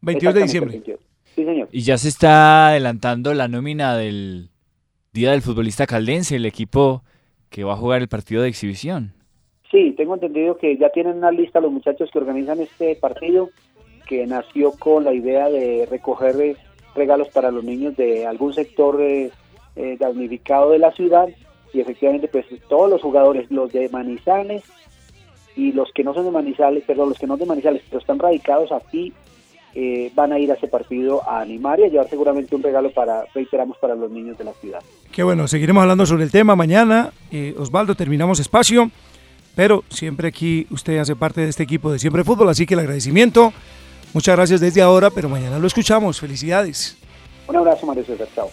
[0.03, 0.75] 22 de diciembre.
[0.77, 1.01] el 22.
[1.35, 1.69] Sí, señor.
[1.73, 4.51] Y ya se está adelantando la nómina del
[5.13, 7.03] Día del Futbolista Caldense, el equipo
[7.51, 9.14] que va a jugar el partido de exhibición.
[9.75, 13.51] Sí, tengo entendido que ya tienen una lista los muchachos que organizan este partido,
[14.07, 16.57] que nació con la idea de recoger eh,
[16.95, 19.33] regalos para los niños de algún sector eh,
[19.75, 21.29] eh, damnificado de la ciudad
[21.73, 24.63] y efectivamente pues todos los jugadores, los de Manizales
[25.57, 27.99] y los que no son de Manizales, perdón, los que no son de Manizales, pero
[27.99, 29.13] están radicados aquí,
[29.75, 32.93] eh, van a ir a ese partido a animar y a llevar seguramente un regalo
[32.93, 34.85] para, reiteramos, para los niños de la ciudad.
[35.11, 37.11] Qué bueno, seguiremos hablando sobre el tema mañana.
[37.59, 38.93] Osvaldo, terminamos espacio,
[39.55, 42.81] pero siempre aquí usted hace parte de este equipo de Siempre Fútbol, así que el
[42.81, 43.53] agradecimiento.
[44.13, 46.21] Muchas gracias desde ahora, pero mañana lo escuchamos.
[46.21, 46.97] Felicidades.
[47.47, 48.51] Un abrazo, Mario César, chao.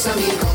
[0.07, 0.54] Amigos.